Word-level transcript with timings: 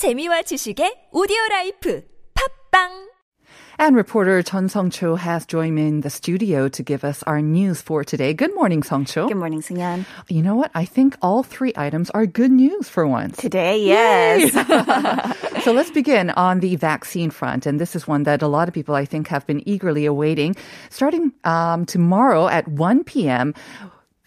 재미와 0.00 0.40
지식의 0.48 1.10
오디오 1.12 1.36
라이프 1.50 2.00
팝빵 2.32 3.10
And 3.78 3.94
reporter 3.94 4.40
Chun 4.42 4.70
Song 4.70 4.88
Cho 4.88 5.14
has 5.16 5.44
joined 5.44 5.74
me 5.74 5.88
in 5.88 6.00
the 6.00 6.08
studio 6.08 6.70
to 6.70 6.82
give 6.82 7.04
us 7.04 7.22
our 7.24 7.42
news 7.42 7.82
for 7.82 8.02
today. 8.02 8.32
Good 8.32 8.54
morning, 8.54 8.82
Song 8.82 9.04
Cho. 9.04 9.28
Good 9.28 9.36
morning, 9.36 9.60
Sunyan. 9.60 10.06
You 10.30 10.40
know 10.40 10.56
what? 10.56 10.70
I 10.74 10.86
think 10.86 11.18
all 11.20 11.42
three 11.42 11.74
items 11.76 12.08
are 12.16 12.24
good 12.24 12.50
news 12.50 12.88
for 12.88 13.06
once. 13.06 13.36
Today, 13.36 13.76
yes. 13.84 14.56
so 15.64 15.72
let's 15.72 15.90
begin 15.90 16.30
on 16.30 16.60
the 16.60 16.76
vaccine 16.76 17.28
front. 17.28 17.66
And 17.66 17.78
this 17.78 17.94
is 17.94 18.08
one 18.08 18.22
that 18.22 18.40
a 18.40 18.48
lot 18.48 18.68
of 18.68 18.74
people, 18.74 18.94
I 18.94 19.04
think, 19.04 19.28
have 19.28 19.46
been 19.46 19.60
eagerly 19.68 20.06
awaiting. 20.06 20.56
Starting 20.88 21.32
um, 21.44 21.84
tomorrow 21.84 22.48
at 22.48 22.66
1 22.68 23.04
p.m., 23.04 23.52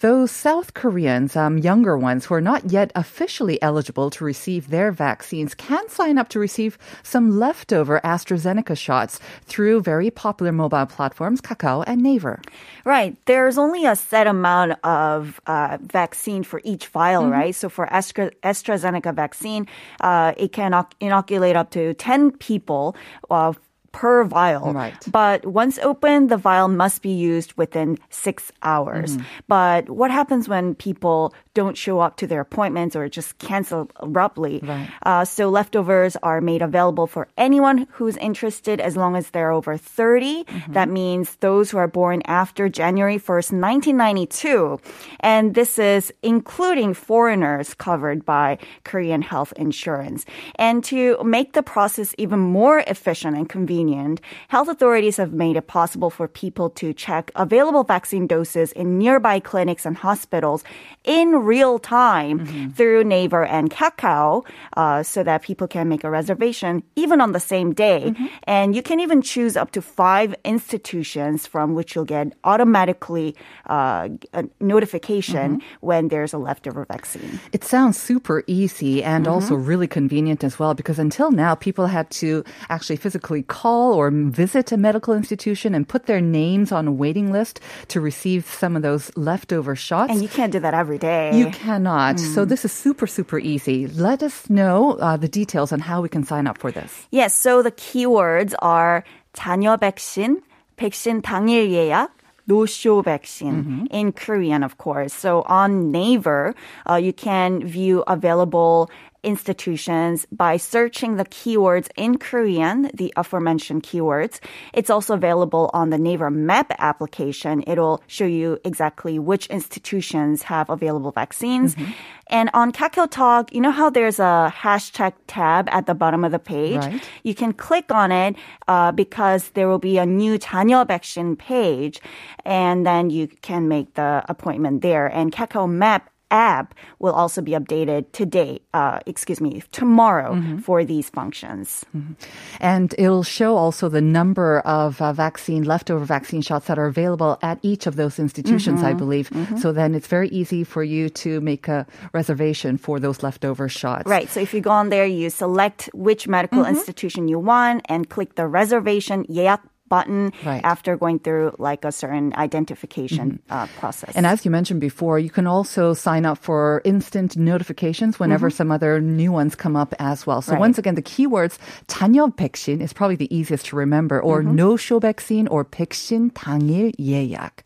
those 0.04 0.32
South 0.32 0.74
Koreans, 0.74 1.34
um, 1.38 1.58
younger 1.58 1.98
ones 1.98 2.26
who 2.26 2.34
are 2.34 2.42
not 2.42 2.72
yet 2.72 2.92
officially 2.94 3.58
eligible 3.62 4.10
to 4.10 4.26
receive 4.26 4.70
their 4.70 4.92
vaccines 4.92 5.56
can 5.56 5.88
sign 5.88 6.18
up 6.18 6.28
to 6.28 6.40
receive 6.40 6.78
some 7.04 7.40
leftover 7.40 8.02
AstraZeneca 8.04 8.78
shots 8.78 9.22
through 9.46 9.80
very 9.80 10.12
popular 10.12 10.52
mobile 10.52 10.86
platforms, 10.88 11.40
Kakao 11.40 11.86
and 11.88 12.04
Naver. 12.04 12.42
Right. 12.84 13.16
There's 13.28 13.58
only 13.58 13.86
a 13.86 13.96
set 13.96 14.28
amount 14.28 14.74
of 14.84 15.40
uh, 15.48 15.78
vaccine 15.82 16.44
for 16.44 16.60
each 16.66 16.88
vial, 16.88 17.24
mm-hmm. 17.24 17.32
right? 17.32 17.56
So 17.56 17.70
for 17.70 17.86
Astra, 17.86 18.32
AstraZeneca 18.44 19.16
vaccine, 19.16 19.68
uh, 20.02 20.34
it 20.36 20.52
can 20.52 20.86
inoculate 21.00 21.56
up 21.56 21.72
to 21.72 21.94
10 21.94 22.32
people. 22.40 22.98
Uh, 23.32 23.54
per 23.94 24.26
vial. 24.26 24.74
Right. 24.74 24.94
But 25.10 25.46
once 25.46 25.80
opened, 25.80 26.30
the 26.30 26.36
vial 26.36 26.68
must 26.68 27.02
be 27.02 27.14
used 27.14 27.54
within 27.54 27.98
six 28.10 28.52
hours. 28.62 29.16
Mm-hmm. 29.16 29.26
But 29.48 29.90
what 29.90 30.12
happens 30.12 30.50
when 30.50 30.76
people 30.76 31.34
don't 31.54 31.78
show 31.78 32.02
up 32.02 32.18
to 32.18 32.28
their 32.28 32.42
appointments 32.42 32.96
or 32.96 33.08
just 33.08 33.38
cancel 33.38 33.90
abruptly? 33.98 34.60
Right. 34.64 34.90
Uh, 35.04 35.24
so 35.24 35.50
leftovers 35.50 36.18
are 36.24 36.42
made 36.42 36.62
available 36.62 37.08
for 37.08 37.30
anyone 37.38 37.88
who's 37.92 38.18
interested 38.18 38.82
as 38.82 38.98
long 38.98 39.16
as 39.16 39.30
they're 39.30 39.52
over 39.52 39.78
30. 39.78 40.44
Mm-hmm. 40.44 40.74
That 40.74 40.90
means 40.90 41.38
those 41.38 41.70
who 41.70 41.78
are 41.78 41.88
born 41.88 42.24
after 42.26 42.68
January 42.68 43.18
1st, 43.18 43.54
1992. 43.62 44.82
And 45.20 45.54
this 45.54 45.78
is 45.78 46.12
including 46.24 46.96
foreigners 46.96 47.76
covered 47.76 48.26
by 48.26 48.58
Korean 48.84 49.22
health 49.22 49.54
insurance. 49.56 50.26
And 50.56 50.84
to 50.86 51.22
make 51.24 51.54
the 51.54 51.62
process 51.62 52.16
even 52.18 52.40
more 52.40 52.80
efficient 52.88 53.38
and 53.38 53.48
convenient, 53.48 53.83
convenient, 53.84 54.22
health 54.48 54.68
authorities 54.68 55.18
have 55.18 55.34
made 55.34 55.58
it 55.58 55.68
possible 55.68 56.10
for 56.10 56.28
people 56.28 56.70
to 56.70 56.94
check 56.94 57.32
available 57.36 57.84
vaccine 57.84 58.28
doses 58.28 58.72
in 58.74 58.98
nearby 58.98 59.40
clinics 59.40 59.86
and 59.86 59.98
hospitals 59.98 60.64
in 61.04 61.44
real 61.44 61.80
time 61.80 62.40
mm-hmm. 62.40 62.70
through 62.72 63.04
Naver 63.04 63.46
and 63.46 63.70
Kakao 63.70 64.46
uh, 64.78 65.04
so 65.04 65.24
that 65.24 65.42
people 65.44 65.68
can 65.68 65.90
make 65.90 66.04
a 66.04 66.10
reservation 66.10 66.84
even 66.96 67.20
on 67.20 67.34
the 67.34 67.40
same 67.40 67.74
day. 67.74 68.04
Mm-hmm. 68.08 68.26
And 68.44 68.76
you 68.76 68.82
can 68.82 69.00
even 69.00 69.22
choose 69.22 69.58
up 69.58 69.72
to 69.72 69.82
five 69.82 70.34
institutions 70.46 71.46
from 71.48 71.76
which 71.76 71.96
you'll 71.96 72.06
get 72.06 72.34
automatically 72.44 73.36
uh, 73.68 74.08
a 74.34 74.46
notification 74.60 75.60
mm-hmm. 75.60 75.86
when 75.86 76.08
there's 76.08 76.34
a 76.34 76.38
leftover 76.38 76.86
vaccine. 76.86 77.40
It 77.52 77.64
sounds 77.64 77.98
super 78.00 78.44
easy 78.48 79.04
and 79.04 79.26
mm-hmm. 79.26 79.34
also 79.34 79.56
really 79.56 79.88
convenient 79.88 80.44
as 80.44 80.58
well 80.58 80.74
because 80.74 81.00
until 81.00 81.32
now, 81.32 81.56
people 81.56 81.88
had 81.88 82.10
to 82.24 82.44
actually 82.70 82.98
physically 82.98 83.44
call 83.44 83.73
call 83.74 83.94
or 83.94 84.12
visit 84.12 84.72
a 84.72 84.78
medical 84.78 85.14
institution 85.14 85.74
and 85.74 85.88
put 85.88 86.06
their 86.06 86.22
names 86.22 86.72
on 86.72 86.88
a 86.88 86.94
waiting 86.94 87.32
list 87.32 87.60
to 87.90 87.98
receive 88.00 88.46
some 88.46 88.76
of 88.78 88.82
those 88.82 89.10
leftover 89.18 89.76
shots. 89.76 90.12
And 90.12 90.22
you 90.22 90.30
can't 90.30 90.54
do 90.54 90.62
that 90.62 90.74
every 90.74 91.00
day. 91.02 91.34
You 91.34 91.50
cannot. 91.50 92.18
Mm. 92.18 92.34
So 92.34 92.46
this 92.46 92.66
is 92.66 92.72
super, 92.72 93.08
super 93.08 93.40
easy. 93.40 93.88
Let 93.88 94.22
us 94.22 94.50
know 94.50 94.98
uh, 95.02 95.18
the 95.18 95.28
details 95.28 95.72
on 95.74 95.80
how 95.80 96.02
we 96.02 96.10
can 96.10 96.24
sign 96.24 96.46
up 96.46 96.58
for 96.62 96.70
this. 96.72 97.08
Yes. 97.10 97.34
So 97.34 97.62
the 97.62 97.74
keywords 97.74 98.54
are 98.62 99.04
잔여 99.34 99.78
백신, 99.82 100.42
백신 100.78 101.22
당일 101.22 101.74
예약, 101.74 102.14
노쇼 102.46 103.02
백신. 103.02 103.14
vaccine 103.14 103.58
mm-hmm. 103.64 103.86
in 103.90 104.12
Korean, 104.12 104.62
of 104.64 104.78
course. 104.78 105.14
So 105.14 105.44
on 105.48 105.92
Naver, 105.92 106.54
uh, 106.90 107.00
you 107.00 107.14
can 107.14 107.66
view 107.66 108.04
available 108.06 108.92
institutions 109.24 110.28
by 110.32 110.58
searching 110.58 111.16
the 111.16 111.26
keywords 111.26 111.90
in 111.96 112.18
Korean, 112.18 112.92
the 112.94 113.14
aforementioned 113.16 113.84
keywords. 113.84 114.40
It's 114.74 114.90
also 114.90 115.14
available 115.14 115.70
on 115.74 115.90
the 115.90 115.98
Naver 115.98 116.30
Map 116.30 116.72
application. 116.80 117.64
It'll 117.66 118.04
show 118.08 118.26
you 118.26 118.60
exactly 118.64 119.20
which 119.20 119.48
institutions 119.48 120.44
have 120.44 120.70
available 120.70 121.12
vaccines. 121.12 121.76
Mm-hmm. 121.76 121.92
And 122.28 122.50
on 122.54 122.72
Kakao 122.72 123.10
Talk, 123.10 123.54
you 123.54 123.62
know 123.62 123.72
how 123.72 123.90
there's 123.90 124.20
a 124.20 124.54
hashtag 124.56 125.14
tab 125.28 125.68
at 125.70 125.86
the 125.86 125.94
bottom 125.94 126.24
of 126.24 126.32
the 126.32 126.40
page? 126.40 126.78
Right. 126.78 127.04
You 127.24 127.36
can 127.36 127.54
click 127.54 127.92
on 127.92 128.12
it 128.12 128.36
uh, 128.68 128.92
because 128.92 129.50
there 129.50 129.68
will 129.68 129.80
be 129.80 129.98
a 129.98 130.06
new 130.06 130.40
잔여 130.40 130.88
vaccine 130.88 131.36
page, 131.36 132.00
and 132.46 132.86
then 132.86 133.10
you 133.10 133.28
can 133.28 133.68
make 133.68 133.94
the 133.96 134.24
appointment 134.30 134.82
there. 134.82 135.08
And 135.08 135.32
Kakao 135.32 135.70
Map 135.70 136.10
app 136.34 136.74
will 137.00 137.14
also 137.14 137.42
be 137.42 137.52
updated 137.52 138.12
today, 138.12 138.60
uh, 138.74 139.00
excuse 139.06 139.40
me, 139.40 139.62
tomorrow 139.72 140.34
mm-hmm. 140.34 140.58
for 140.58 140.84
these 140.84 141.10
functions. 141.10 141.86
Mm-hmm. 141.96 142.14
And 142.60 142.94
it'll 142.98 143.24
show 143.24 143.56
also 143.56 143.88
the 143.88 144.02
number 144.02 144.60
of 144.66 145.00
uh, 145.02 145.14
vaccine, 145.14 145.64
leftover 145.64 146.04
vaccine 146.04 146.42
shots 146.42 146.66
that 146.68 146.80
are 146.80 146.88
available 146.88 147.38
at 147.42 147.60
each 147.62 147.86
of 147.86 147.96
those 147.96 148.18
institutions, 148.20 148.82
mm-hmm. 148.82 148.90
I 148.90 148.94
believe. 148.94 149.30
Mm-hmm. 149.30 149.58
So 149.58 149.72
then 149.72 149.94
it's 149.94 150.08
very 150.08 150.28
easy 150.30 150.64
for 150.66 150.84
you 150.84 151.08
to 151.24 151.40
make 151.42 151.68
a 151.68 151.86
reservation 152.12 152.78
for 152.78 153.00
those 153.00 153.22
leftover 153.22 153.70
shots. 153.70 154.10
Right. 154.10 154.28
So 154.28 154.42
if 154.42 154.54
you 154.54 154.62
go 154.62 154.72
on 154.72 154.90
there, 154.90 155.06
you 155.06 155.30
select 155.30 155.90
which 155.94 156.28
medical 156.28 156.64
mm-hmm. 156.64 156.76
institution 156.76 157.28
you 157.28 157.38
want 157.38 157.86
and 157.86 158.10
click 158.10 158.36
the 158.36 158.48
reservation 158.48 159.26
예약 159.30 159.62
button 159.93 160.33
right. 160.45 160.61
after 160.65 160.97
going 160.97 161.19
through 161.19 161.55
like 161.59 161.85
a 161.85 161.93
certain 161.93 162.33
identification 162.37 163.41
mm-hmm. 163.49 163.53
uh, 163.53 163.67
process. 163.79 164.15
And 164.15 164.27
as 164.27 164.45
you 164.45 164.51
mentioned 164.51 164.81
before, 164.81 165.19
you 165.19 165.31
can 165.31 165.47
also 165.47 165.95
sign 165.95 166.27
up 166.27 166.39
for 166.39 166.83
instant 166.85 167.37
notifications 167.37 168.21
whenever 168.21 168.49
mm-hmm. 168.49 168.57
some 168.57 168.71
other 168.71 169.01
new 169.01 169.33
ones 169.33 169.55
come 169.55 169.77
up 169.77 169.95
as 169.99 170.27
well. 170.27 170.43
So 170.43 170.53
right. 170.53 170.61
once 170.61 170.79
again, 170.79 170.95
the 170.95 171.03
keywords 171.03 171.59
자녀 171.89 172.35
백신 172.35 172.81
is 172.81 172.93
probably 172.93 173.17
the 173.17 173.35
easiest 173.35 173.67
to 173.67 173.77
remember, 173.77 174.21
or 174.21 174.43
mm-hmm. 174.43 174.55
no-show 174.55 174.99
vaccine, 174.99 175.49
or 175.49 175.65
백신 175.65 176.31
당일 176.33 176.93
예약. 176.99 177.65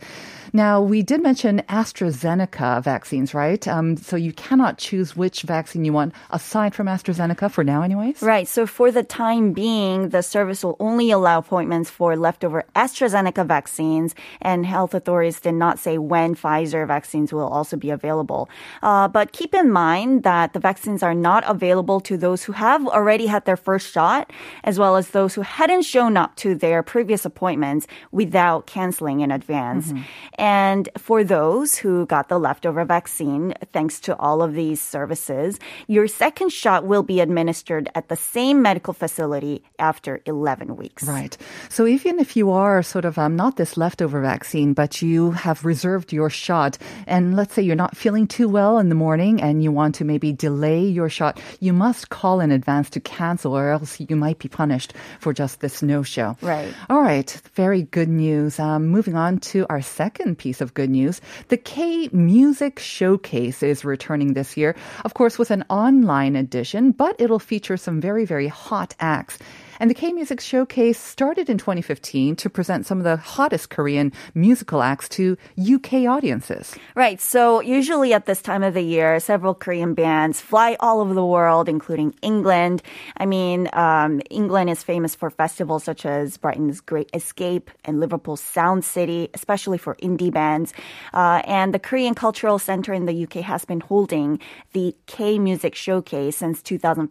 Now, 0.53 0.81
we 0.81 1.01
did 1.01 1.21
mention 1.21 1.61
AstraZeneca 1.69 2.83
vaccines, 2.83 3.33
right? 3.33 3.67
Um, 3.67 3.97
so 3.97 4.15
you 4.15 4.33
cannot 4.33 4.77
choose 4.77 5.15
which 5.15 5.43
vaccine 5.43 5.85
you 5.85 5.93
want 5.93 6.13
aside 6.31 6.73
from 6.73 6.87
AstraZeneca 6.87 7.51
for 7.51 7.63
now, 7.63 7.81
anyways? 7.81 8.21
Right. 8.21 8.47
So 8.47 8.65
for 8.65 8.91
the 8.91 9.03
time 9.03 9.53
being, 9.53 10.09
the 10.09 10.21
service 10.21 10.63
will 10.63 10.77
only 10.79 11.11
allow 11.11 11.39
appointments 11.39 11.89
for 11.89 12.15
leftover 12.15 12.65
AstraZeneca 12.75 13.45
vaccines, 13.45 14.15
and 14.41 14.65
health 14.65 14.93
authorities 14.93 15.39
did 15.39 15.53
not 15.53 15.79
say 15.79 15.97
when 15.97 16.35
Pfizer 16.35 16.87
vaccines 16.87 17.33
will 17.33 17.47
also 17.47 17.77
be 17.77 17.89
available. 17.89 18.49
Uh, 18.81 19.07
but 19.07 19.31
keep 19.31 19.53
in 19.53 19.71
mind 19.71 20.23
that 20.23 20.53
the 20.53 20.59
vaccines 20.59 21.03
are 21.03 21.15
not 21.15 21.43
available 21.47 21.99
to 22.01 22.17
those 22.17 22.43
who 22.43 22.53
have 22.53 22.87
already 22.87 23.27
had 23.27 23.45
their 23.45 23.57
first 23.57 23.91
shot, 23.91 24.31
as 24.63 24.79
well 24.79 24.95
as 24.95 25.09
those 25.09 25.35
who 25.35 25.41
hadn't 25.41 25.83
shown 25.83 26.17
up 26.17 26.35
to 26.35 26.55
their 26.55 26.83
previous 26.83 27.25
appointments 27.25 27.87
without 28.11 28.67
canceling 28.67 29.21
in 29.21 29.31
advance. 29.31 29.87
Mm-hmm. 29.87 30.01
And 30.37 30.87
for 30.97 31.23
those 31.23 31.75
who 31.75 32.05
got 32.05 32.29
the 32.29 32.39
leftover 32.39 32.85
vaccine, 32.85 33.55
thanks 33.73 33.99
to 34.01 34.15
all 34.17 34.41
of 34.41 34.53
these 34.53 34.79
services, 34.79 35.59
your 35.87 36.07
second 36.07 36.51
shot 36.51 36.85
will 36.85 37.03
be 37.03 37.19
administered 37.19 37.89
at 37.95 38.09
the 38.09 38.15
same 38.15 38.61
medical 38.61 38.93
facility 38.93 39.63
after 39.79 40.21
11 40.25 40.75
weeks. 40.75 41.03
Right. 41.05 41.35
So 41.69 41.87
even 41.87 42.19
if 42.19 42.35
you 42.35 42.51
are 42.51 42.83
sort 42.83 43.05
of 43.05 43.17
um, 43.17 43.35
not 43.35 43.57
this 43.57 43.77
leftover 43.77 44.21
vaccine, 44.21 44.73
but 44.73 45.01
you 45.01 45.31
have 45.31 45.65
reserved 45.65 46.13
your 46.13 46.29
shot, 46.29 46.77
and 47.07 47.35
let's 47.35 47.53
say 47.53 47.63
you're 47.63 47.75
not 47.75 47.97
feeling 47.97 48.27
too 48.27 48.47
well 48.47 48.77
in 48.77 48.89
the 48.89 48.95
morning 48.95 49.41
and 49.41 49.63
you 49.63 49.71
want 49.71 49.95
to 49.95 50.05
maybe 50.05 50.33
delay 50.33 50.85
your 50.85 51.09
shot, 51.09 51.39
you 51.59 51.73
must 51.73 52.09
call 52.09 52.39
in 52.39 52.51
advance 52.51 52.89
to 52.91 52.99
cancel 52.99 53.57
or 53.57 53.69
else 53.71 53.99
you 53.99 54.15
might 54.15 54.37
be 54.37 54.49
punished 54.49 54.93
for 55.19 55.33
just 55.33 55.61
this 55.61 55.81
no 55.81 56.03
show. 56.03 56.37
Right. 56.41 56.73
All 56.89 57.01
right. 57.01 57.29
Very 57.55 57.83
good 57.83 58.09
news. 58.09 58.59
Um, 58.59 58.87
moving 58.87 59.15
on 59.15 59.39
to 59.51 59.65
our 59.69 59.81
second 59.81 60.26
second 60.27 60.37
piece 60.37 60.59
of 60.59 60.73
good 60.73 60.89
news. 60.89 61.21
The 61.47 61.55
K 61.55 62.09
Music 62.11 62.79
Showcase 62.79 63.63
is 63.63 63.85
returning 63.85 64.33
this 64.33 64.57
year, 64.57 64.75
of 65.05 65.13
course, 65.13 65.39
with 65.39 65.51
an 65.51 65.63
online 65.69 66.35
edition, 66.35 66.91
but 66.91 67.15
it'll 67.17 67.39
feature 67.39 67.77
some 67.77 68.01
very, 68.01 68.25
very 68.25 68.49
hot 68.49 68.93
acts. 68.99 69.39
And 69.79 69.89
the 69.89 69.93
K 69.93 70.11
Music 70.11 70.41
Showcase 70.41 70.99
started 70.99 71.49
in 71.49 71.57
2015 71.57 72.35
to 72.37 72.49
present 72.49 72.85
some 72.85 72.97
of 72.97 73.03
the 73.03 73.17
hottest 73.17 73.69
Korean 73.69 74.11
musical 74.33 74.81
acts 74.81 75.07
to 75.09 75.37
UK 75.57 76.07
audiences. 76.07 76.75
Right. 76.95 77.21
So 77.21 77.61
usually 77.61 78.13
at 78.13 78.25
this 78.25 78.41
time 78.41 78.63
of 78.63 78.73
the 78.73 78.81
year, 78.81 79.19
several 79.19 79.53
Korean 79.53 79.93
bands 79.93 80.41
fly 80.41 80.77
all 80.79 81.01
over 81.01 81.13
the 81.13 81.25
world, 81.25 81.69
including 81.69 82.15
England. 82.21 82.81
I 83.17 83.25
mean, 83.25 83.69
um, 83.73 84.21
England 84.29 84.69
is 84.69 84.83
famous 84.83 85.13
for 85.13 85.29
festivals 85.29 85.83
such 85.83 86.05
as 86.05 86.37
Brighton's 86.37 86.81
Great 86.81 87.09
Escape 87.13 87.69
and 87.85 87.99
Liverpool's 87.99 88.41
Sound 88.41 88.83
City, 88.83 89.29
especially 89.33 89.77
for 89.77 89.95
indie 89.95 90.31
bands. 90.31 90.73
Uh, 91.13 91.41
and 91.45 91.73
the 91.73 91.79
Korean 91.79 92.15
Cultural 92.15 92.57
Center 92.57 92.93
in 92.93 93.05
the 93.05 93.23
UK 93.23 93.43
has 93.45 93.65
been 93.65 93.81
holding 93.81 94.39
the 94.73 94.95
K 95.05 95.37
Music 95.37 95.75
Showcase 95.75 96.37
since 96.37 96.61
2015 96.63 97.09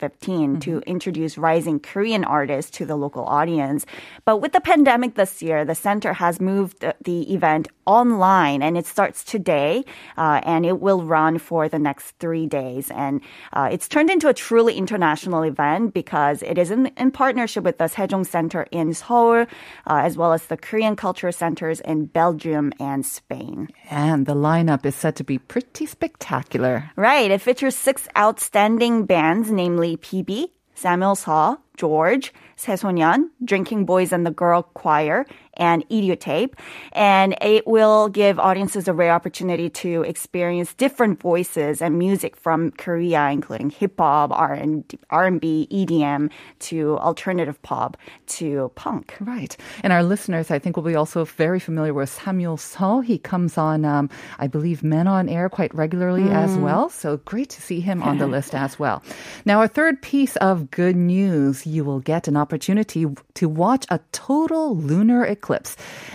mm-hmm. 0.50 0.58
to 0.60 0.78
introduce 0.86 1.38
rising 1.38 1.78
Korean 1.78 2.24
artists 2.24 2.55
to 2.70 2.86
the 2.86 2.96
local 2.96 3.24
audience. 3.24 3.86
But 4.24 4.38
with 4.38 4.52
the 4.52 4.60
pandemic 4.60 5.14
this 5.14 5.42
year, 5.42 5.64
the 5.64 5.74
center 5.74 6.12
has 6.14 6.40
moved 6.40 6.84
the 7.02 7.32
event 7.32 7.68
online 7.86 8.62
and 8.62 8.76
it 8.76 8.86
starts 8.86 9.22
today 9.24 9.84
uh, 10.16 10.40
and 10.44 10.66
it 10.66 10.80
will 10.80 11.02
run 11.02 11.38
for 11.38 11.68
the 11.68 11.78
next 11.78 12.12
three 12.18 12.46
days. 12.46 12.90
And 12.90 13.20
uh, 13.52 13.68
it's 13.70 13.88
turned 13.88 14.10
into 14.10 14.28
a 14.28 14.34
truly 14.34 14.74
international 14.76 15.42
event 15.42 15.94
because 15.94 16.42
it 16.42 16.58
is 16.58 16.70
in, 16.70 16.86
in 16.96 17.10
partnership 17.10 17.64
with 17.64 17.78
the 17.78 17.84
Sejong 17.84 18.26
Center 18.26 18.66
in 18.70 18.92
Seoul, 18.94 19.42
uh, 19.42 19.46
as 19.86 20.16
well 20.16 20.32
as 20.32 20.46
the 20.46 20.56
Korean 20.56 20.96
Culture 20.96 21.32
Centers 21.32 21.80
in 21.80 22.06
Belgium 22.06 22.72
and 22.80 23.04
Spain. 23.06 23.68
And 23.90 24.26
the 24.26 24.34
lineup 24.34 24.84
is 24.84 24.94
said 24.94 25.16
to 25.16 25.24
be 25.24 25.38
pretty 25.38 25.86
spectacular. 25.86 26.90
Right. 26.96 27.30
It 27.30 27.40
features 27.40 27.76
six 27.76 28.08
outstanding 28.16 29.06
bands, 29.06 29.50
namely 29.50 29.96
PB, 29.96 30.50
Samuel 30.74 31.16
Seo, 31.16 31.58
George, 31.76 32.32
Se 32.56 32.76
So 32.76 32.90
Neon, 32.90 33.30
Drinking 33.44 33.84
Boys 33.84 34.12
and 34.12 34.26
the 34.26 34.30
Girl 34.30 34.62
Choir, 34.74 35.26
and 35.56 35.88
Idiotape. 35.88 36.54
And 36.92 37.36
it 37.40 37.66
will 37.66 38.08
give 38.08 38.38
audiences 38.38 38.88
a 38.88 38.92
rare 38.92 39.12
opportunity 39.12 39.70
to 39.70 40.02
experience 40.02 40.74
different 40.74 41.20
voices 41.20 41.82
and 41.82 41.98
music 41.98 42.36
from 42.36 42.70
Korea, 42.72 43.30
including 43.30 43.70
hip 43.70 43.98
hop, 43.98 44.30
R&B, 44.32 45.68
EDM, 45.70 46.30
to 46.58 46.98
alternative 46.98 47.60
pop, 47.62 47.96
to 48.26 48.70
punk. 48.74 49.14
Right. 49.20 49.56
And 49.82 49.92
our 49.92 50.02
listeners, 50.02 50.50
I 50.50 50.58
think, 50.58 50.76
will 50.76 50.84
be 50.84 50.94
also 50.94 51.24
very 51.24 51.60
familiar 51.60 51.94
with 51.94 52.08
Samuel 52.08 52.56
Seo. 52.56 53.04
He 53.04 53.18
comes 53.18 53.58
on, 53.58 53.84
um, 53.84 54.10
I 54.38 54.46
believe, 54.46 54.82
Men 54.82 55.06
on 55.06 55.28
Air 55.28 55.48
quite 55.48 55.74
regularly 55.74 56.22
mm. 56.22 56.34
as 56.34 56.56
well. 56.56 56.88
So 56.90 57.18
great 57.18 57.50
to 57.50 57.62
see 57.62 57.80
him 57.80 58.02
on 58.02 58.18
the 58.18 58.26
list 58.36 58.54
as 58.54 58.78
well. 58.78 59.02
Now, 59.44 59.60
our 59.60 59.68
third 59.68 60.02
piece 60.02 60.36
of 60.36 60.70
good 60.70 60.96
news 60.96 61.66
you 61.66 61.84
will 61.84 62.00
get 62.00 62.28
an 62.28 62.36
opportunity 62.36 63.06
to 63.34 63.48
watch 63.48 63.86
a 63.90 64.00
total 64.12 64.76
lunar 64.76 65.24
eclipse. 65.24 65.45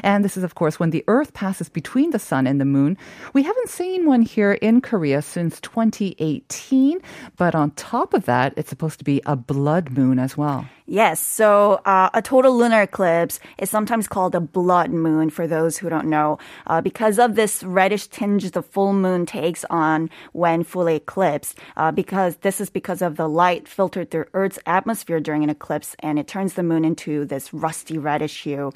And 0.04 0.24
this 0.24 0.38
is, 0.38 0.44
of 0.44 0.56
course, 0.56 0.80
when 0.80 0.90
the 0.90 1.04
Earth 1.08 1.34
passes 1.34 1.70
between 1.70 2.12
the 2.12 2.20
sun 2.20 2.48
and 2.48 2.60
the 2.60 2.66
moon. 2.66 2.98
We 3.34 3.44
haven't 3.44 3.70
seen 3.70 4.06
one 4.06 4.22
here 4.22 4.54
in 4.54 4.82
Korea 4.82 5.22
since 5.22 5.60
2018, 5.62 7.00
but 7.38 7.56
on 7.56 7.72
top 7.72 8.14
of 8.14 8.26
that, 8.26 8.54
it's 8.58 8.70
supposed 8.70 9.00
to 9.00 9.06
be 9.06 9.22
a 9.26 9.36
blood 9.36 9.92
moon 9.92 10.20
as 10.20 10.38
well. 10.38 10.66
Yes. 10.92 11.22
So 11.22 11.80
uh, 11.86 12.10
a 12.14 12.22
total 12.22 12.58
lunar 12.58 12.82
eclipse 12.82 13.40
is 13.58 13.70
sometimes 13.70 14.10
called 14.10 14.36
a 14.36 14.42
blood 14.42 14.92
moon 14.92 15.30
for 15.30 15.48
those 15.48 15.78
who 15.78 15.88
don't 15.88 16.10
know, 16.10 16.38
uh, 16.68 16.82
because 16.82 17.18
of 17.18 17.36
this 17.36 17.64
reddish 17.64 18.08
tinge 18.08 18.52
the 18.52 18.62
full 18.62 18.92
moon 18.92 19.26
takes 19.26 19.64
on 19.70 20.10
when 20.34 20.66
fully 20.66 20.96
eclipsed. 20.98 21.58
Uh, 21.78 21.94
because 21.94 22.36
this 22.38 22.60
is 22.60 22.70
because 22.70 23.02
of 23.02 23.16
the 23.16 23.30
light 23.30 23.70
filtered 23.70 24.12
through 24.12 24.26
Earth's 24.34 24.60
atmosphere 24.66 25.22
during 25.22 25.46
an 25.46 25.50
eclipse, 25.50 25.96
and 26.00 26.20
it 26.20 26.28
turns 26.28 26.56
the 26.56 26.64
moon 26.64 26.84
into 26.84 27.24
this 27.24 27.54
rusty 27.54 27.98
reddish 27.98 28.44
hue. 28.44 28.74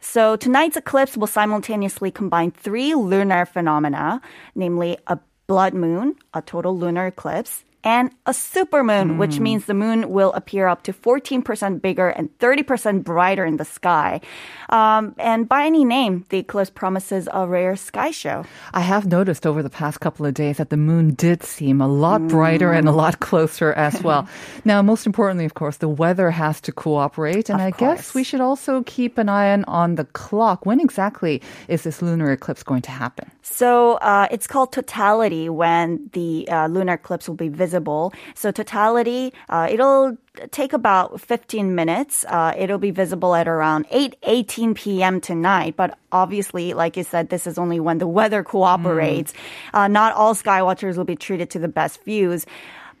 So 0.00 0.36
tonight's 0.36 0.76
eclipse 0.76 1.16
will 1.16 1.26
simultaneously 1.26 2.10
combine 2.10 2.50
three 2.50 2.94
lunar 2.94 3.44
phenomena, 3.44 4.20
namely 4.54 4.98
a 5.06 5.18
blood 5.46 5.74
moon, 5.74 6.16
a 6.32 6.40
total 6.40 6.76
lunar 6.76 7.08
eclipse, 7.08 7.64
and 7.82 8.10
a 8.26 8.32
supermoon, 8.32 9.12
mm. 9.12 9.18
which 9.18 9.36
hmm. 9.36 9.42
means 9.44 9.64
the 9.64 9.74
moon 9.74 10.10
will 10.10 10.32
appear 10.32 10.68
up 10.68 10.82
to 10.82 10.92
14% 10.92 11.80
bigger 11.80 12.08
and 12.10 12.28
30% 12.38 13.02
brighter 13.04 13.46
in 13.46 13.56
the 13.56 13.64
sky. 13.64 14.20
Um, 14.68 15.14
and 15.18 15.48
by 15.48 15.64
any 15.64 15.84
name, 15.84 16.26
the 16.28 16.38
eclipse 16.38 16.70
promises 16.70 17.28
a 17.32 17.46
rare 17.46 17.76
sky 17.76 18.10
show. 18.10 18.44
I 18.74 18.80
have 18.80 19.06
noticed 19.06 19.46
over 19.46 19.62
the 19.62 19.70
past 19.70 20.00
couple 20.00 20.26
of 20.26 20.34
days 20.34 20.58
that 20.58 20.68
the 20.68 20.76
moon 20.76 21.14
did 21.14 21.42
seem 21.42 21.80
a 21.80 21.88
lot 21.88 22.28
brighter 22.28 22.70
mm. 22.70 22.78
and 22.78 22.88
a 22.88 22.92
lot 22.92 23.20
closer 23.20 23.72
as 23.72 24.02
well. 24.02 24.28
now, 24.64 24.82
most 24.82 25.06
importantly, 25.06 25.46
of 25.46 25.54
course, 25.54 25.78
the 25.78 25.88
weather 25.88 26.30
has 26.30 26.60
to 26.62 26.72
cooperate. 26.72 27.48
And 27.48 27.60
of 27.60 27.66
I 27.66 27.70
course. 27.70 27.96
guess 27.96 28.14
we 28.14 28.24
should 28.24 28.40
also 28.40 28.82
keep 28.84 29.16
an 29.16 29.28
eye 29.28 29.62
on 29.62 29.94
the 29.94 30.04
clock. 30.04 30.66
When 30.66 30.80
exactly 30.80 31.40
is 31.66 31.82
this 31.82 32.02
lunar 32.02 32.30
eclipse 32.30 32.62
going 32.62 32.82
to 32.82 32.90
happen? 32.90 33.30
So 33.42 33.94
uh, 33.94 34.28
it's 34.30 34.46
called 34.46 34.72
totality 34.72 35.48
when 35.48 36.10
the 36.12 36.46
uh, 36.48 36.66
lunar 36.68 36.94
eclipse 36.94 37.26
will 37.26 37.36
be 37.36 37.48
visible 37.48 37.69
visible. 37.70 38.12
So 38.34 38.50
totality, 38.50 39.32
uh, 39.48 39.68
it'll 39.70 40.16
take 40.50 40.72
about 40.72 41.20
15 41.20 41.74
minutes. 41.74 42.24
Uh, 42.28 42.52
it'll 42.58 42.78
be 42.78 42.90
visible 42.90 43.34
at 43.34 43.46
around 43.46 43.86
8 43.90 44.16
18 44.24 44.74
p.m. 44.74 45.20
tonight. 45.20 45.76
But 45.76 45.98
obviously, 46.10 46.74
like 46.74 46.96
you 46.96 47.04
said, 47.04 47.28
this 47.28 47.46
is 47.46 47.58
only 47.58 47.78
when 47.78 47.98
the 47.98 48.08
weather 48.08 48.42
cooperates. 48.42 49.32
Mm. 49.32 49.38
Uh, 49.74 49.88
not 49.88 50.14
all 50.14 50.34
skywatchers 50.34 50.96
will 50.96 51.04
be 51.04 51.16
treated 51.16 51.50
to 51.50 51.58
the 51.58 51.68
best 51.68 52.02
views. 52.04 52.46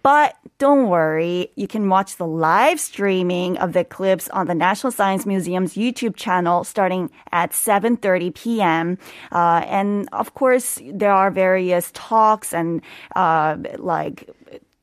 But 0.02 0.36
don't 0.58 0.88
worry, 0.88 1.52
you 1.56 1.68
can 1.68 1.88
watch 1.88 2.16
the 2.16 2.26
live 2.26 2.80
streaming 2.80 3.58
of 3.58 3.74
the 3.74 3.80
eclipse 3.80 4.28
on 4.30 4.46
the 4.46 4.54
National 4.54 4.90
Science 4.90 5.26
Museum's 5.26 5.74
YouTube 5.74 6.16
channel 6.16 6.64
starting 6.64 7.10
at 7.32 7.52
7:30 7.52 8.34
p.m. 8.34 8.98
Uh, 9.30 9.62
and 9.68 10.08
of 10.12 10.32
course, 10.32 10.80
there 10.90 11.12
are 11.12 11.30
various 11.30 11.90
talks 11.92 12.54
and 12.54 12.80
uh, 13.14 13.56
like 13.76 14.30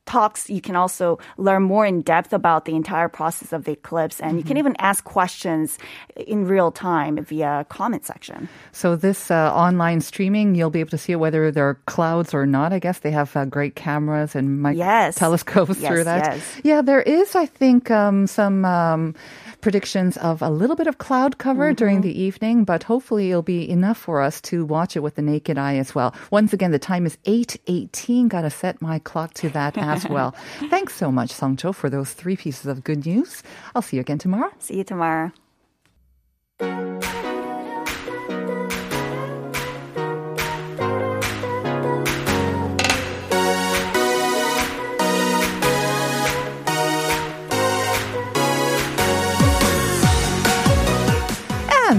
talks, 0.08 0.48
you 0.48 0.60
can 0.64 0.74
also 0.74 1.20
learn 1.36 1.62
more 1.62 1.84
in 1.84 2.00
depth 2.00 2.32
about 2.32 2.64
the 2.64 2.74
entire 2.74 3.08
process 3.08 3.52
of 3.52 3.64
the 3.68 3.72
eclipse. 3.72 4.18
And 4.18 4.30
mm-hmm. 4.30 4.38
you 4.38 4.44
can 4.44 4.56
mm-hmm. 4.56 4.72
even 4.72 4.76
ask 4.80 5.04
questions 5.04 5.78
in 6.16 6.48
real 6.48 6.72
time 6.72 7.22
via 7.22 7.66
comment 7.68 8.08
section. 8.08 8.48
So 8.72 8.96
this 8.96 9.30
uh, 9.30 9.52
online 9.52 10.00
streaming, 10.00 10.56
you'll 10.56 10.72
be 10.72 10.80
able 10.80 10.96
to 10.96 10.98
see 10.98 11.14
whether 11.14 11.52
there 11.52 11.68
are 11.68 11.76
clouds 11.84 12.32
or 12.32 12.46
not. 12.46 12.72
I 12.72 12.80
guess 12.80 13.00
they 13.00 13.12
have 13.12 13.36
uh, 13.36 13.44
great 13.44 13.76
cameras 13.76 14.34
and 14.34 14.62
mic- 14.62 14.80
yes. 14.80 15.14
telescopes 15.14 15.78
yes, 15.78 15.92
through 15.92 16.04
that. 16.04 16.34
Yes. 16.34 16.60
Yeah, 16.64 16.80
there 16.80 17.02
is, 17.02 17.36
I 17.36 17.44
think, 17.44 17.90
um, 17.90 18.26
some 18.26 18.64
um, 18.64 19.14
predictions 19.60 20.16
of 20.16 20.42
a 20.42 20.50
little 20.50 20.76
bit 20.76 20.86
of 20.86 20.98
cloud 20.98 21.38
cover 21.38 21.68
mm-hmm. 21.68 21.74
during 21.74 22.00
the 22.00 22.20
evening, 22.20 22.64
but 22.64 22.82
hopefully 22.82 23.30
it'll 23.30 23.42
be 23.42 23.68
enough 23.68 23.98
for 23.98 24.20
us 24.20 24.40
to 24.42 24.64
watch 24.64 24.96
it 24.96 25.00
with 25.00 25.14
the 25.14 25.22
naked 25.22 25.58
eye 25.58 25.76
as 25.76 25.94
well. 25.94 26.14
Once 26.30 26.52
again, 26.52 26.70
the 26.70 26.78
time 26.78 27.06
is 27.06 27.16
8.18. 27.24 28.28
Gotta 28.28 28.50
set 28.50 28.80
my 28.80 28.98
clock 28.98 29.34
to 29.34 29.48
that 29.50 29.76
as 29.76 30.08
well. 30.10 30.34
Thanks 30.70 30.94
so 30.94 31.10
much, 31.10 31.30
Songcho, 31.30 31.74
for 31.74 31.90
those 31.90 32.12
three 32.12 32.36
pieces 32.36 32.66
of 32.66 32.84
good 32.84 33.04
news. 33.06 33.42
I'll 33.74 33.82
see 33.82 33.96
you 33.96 34.00
again 34.00 34.18
tomorrow. 34.18 34.50
See 34.58 34.76
you 34.76 34.84
tomorrow. 34.84 35.32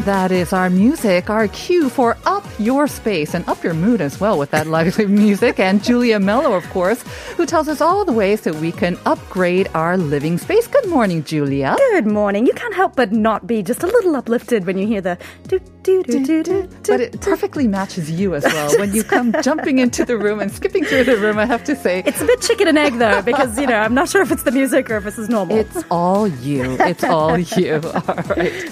That 0.10 0.32
is 0.32 0.54
our 0.54 0.72
music, 0.72 1.30
our 1.30 1.48
cue 1.50 1.88
for 1.88 2.18
Up 2.25 2.44
Your 2.58 2.88
Space 2.88 3.36
and 3.36 3.48
Up 3.48 3.63
Your 3.63 3.75
Mood 3.75 4.01
as 4.01 4.20
well 4.20 4.39
with 4.39 4.50
that 4.50 4.66
lively 4.75 5.06
music. 5.06 5.60
And 5.60 5.84
Julia 5.84 6.20
Mello, 6.20 6.54
of 6.56 6.68
course, 6.72 7.04
who 7.38 7.46
tells 7.46 7.68
us 7.68 7.80
all 7.80 8.04
the 8.06 8.12
ways 8.12 8.42
that 8.42 8.56
we 8.56 8.72
can 8.72 8.98
upgrade 9.06 9.68
our 9.75 9.98
living 9.98 10.39
space. 10.39 10.66
Good 10.66 10.89
morning, 10.89 11.24
Julia. 11.24 11.75
Good 11.78 12.08
morning. 12.08 12.48
You 12.48 12.54
can't 12.54 12.74
help 12.74 12.96
but 12.96 13.12
not 13.12 13.46
be 13.46 13.62
just 13.62 13.84
a 13.84 13.86
little 13.86 14.16
uplifted 14.16 14.66
when 14.66 14.80
you 14.80 14.88
hear 14.88 15.00
the 15.00 15.16
do 15.48 15.60
do 15.84 16.01
do 16.01 16.25
do 16.25 16.42
do. 16.42 16.70
But 16.88 17.01
it 17.01 17.22
perfectly 17.22 17.68
matches 17.68 18.10
you 18.10 18.34
as 18.34 18.46
well 18.46 18.80
when 18.80 18.96
you 18.96 19.04
come 19.04 19.32
jumping 19.44 19.78
into 19.78 20.06
the 20.06 20.18
room 20.18 20.39
and 20.39 20.51
skipping 20.51 20.86
through 20.86 21.04
the 21.04 21.18
room. 21.18 21.38
I 21.38 21.46
have 21.46 21.63
to 21.66 21.75
say, 21.75 22.01
it's 22.08 22.20
a 22.20 22.25
bit 22.25 22.42
chicken 22.42 22.68
and 22.68 22.80
egg 22.80 22.98
though, 22.98 23.22
because 23.22 23.60
you 23.60 23.68
know 23.68 23.78
I'm 23.78 23.94
not 23.94 24.10
sure 24.10 24.24
if 24.24 24.32
it's 24.32 24.42
the 24.42 24.51
music 24.51 24.89
or 24.89 24.98
if 24.98 25.04
this 25.04 25.20
is 25.20 25.30
normal. 25.30 25.56
It's 25.56 25.84
all 25.92 26.28
you. 26.28 26.78
It's 26.80 27.04
all 27.04 27.38
you. 27.60 27.80
All 28.08 28.24
right. 28.36 28.72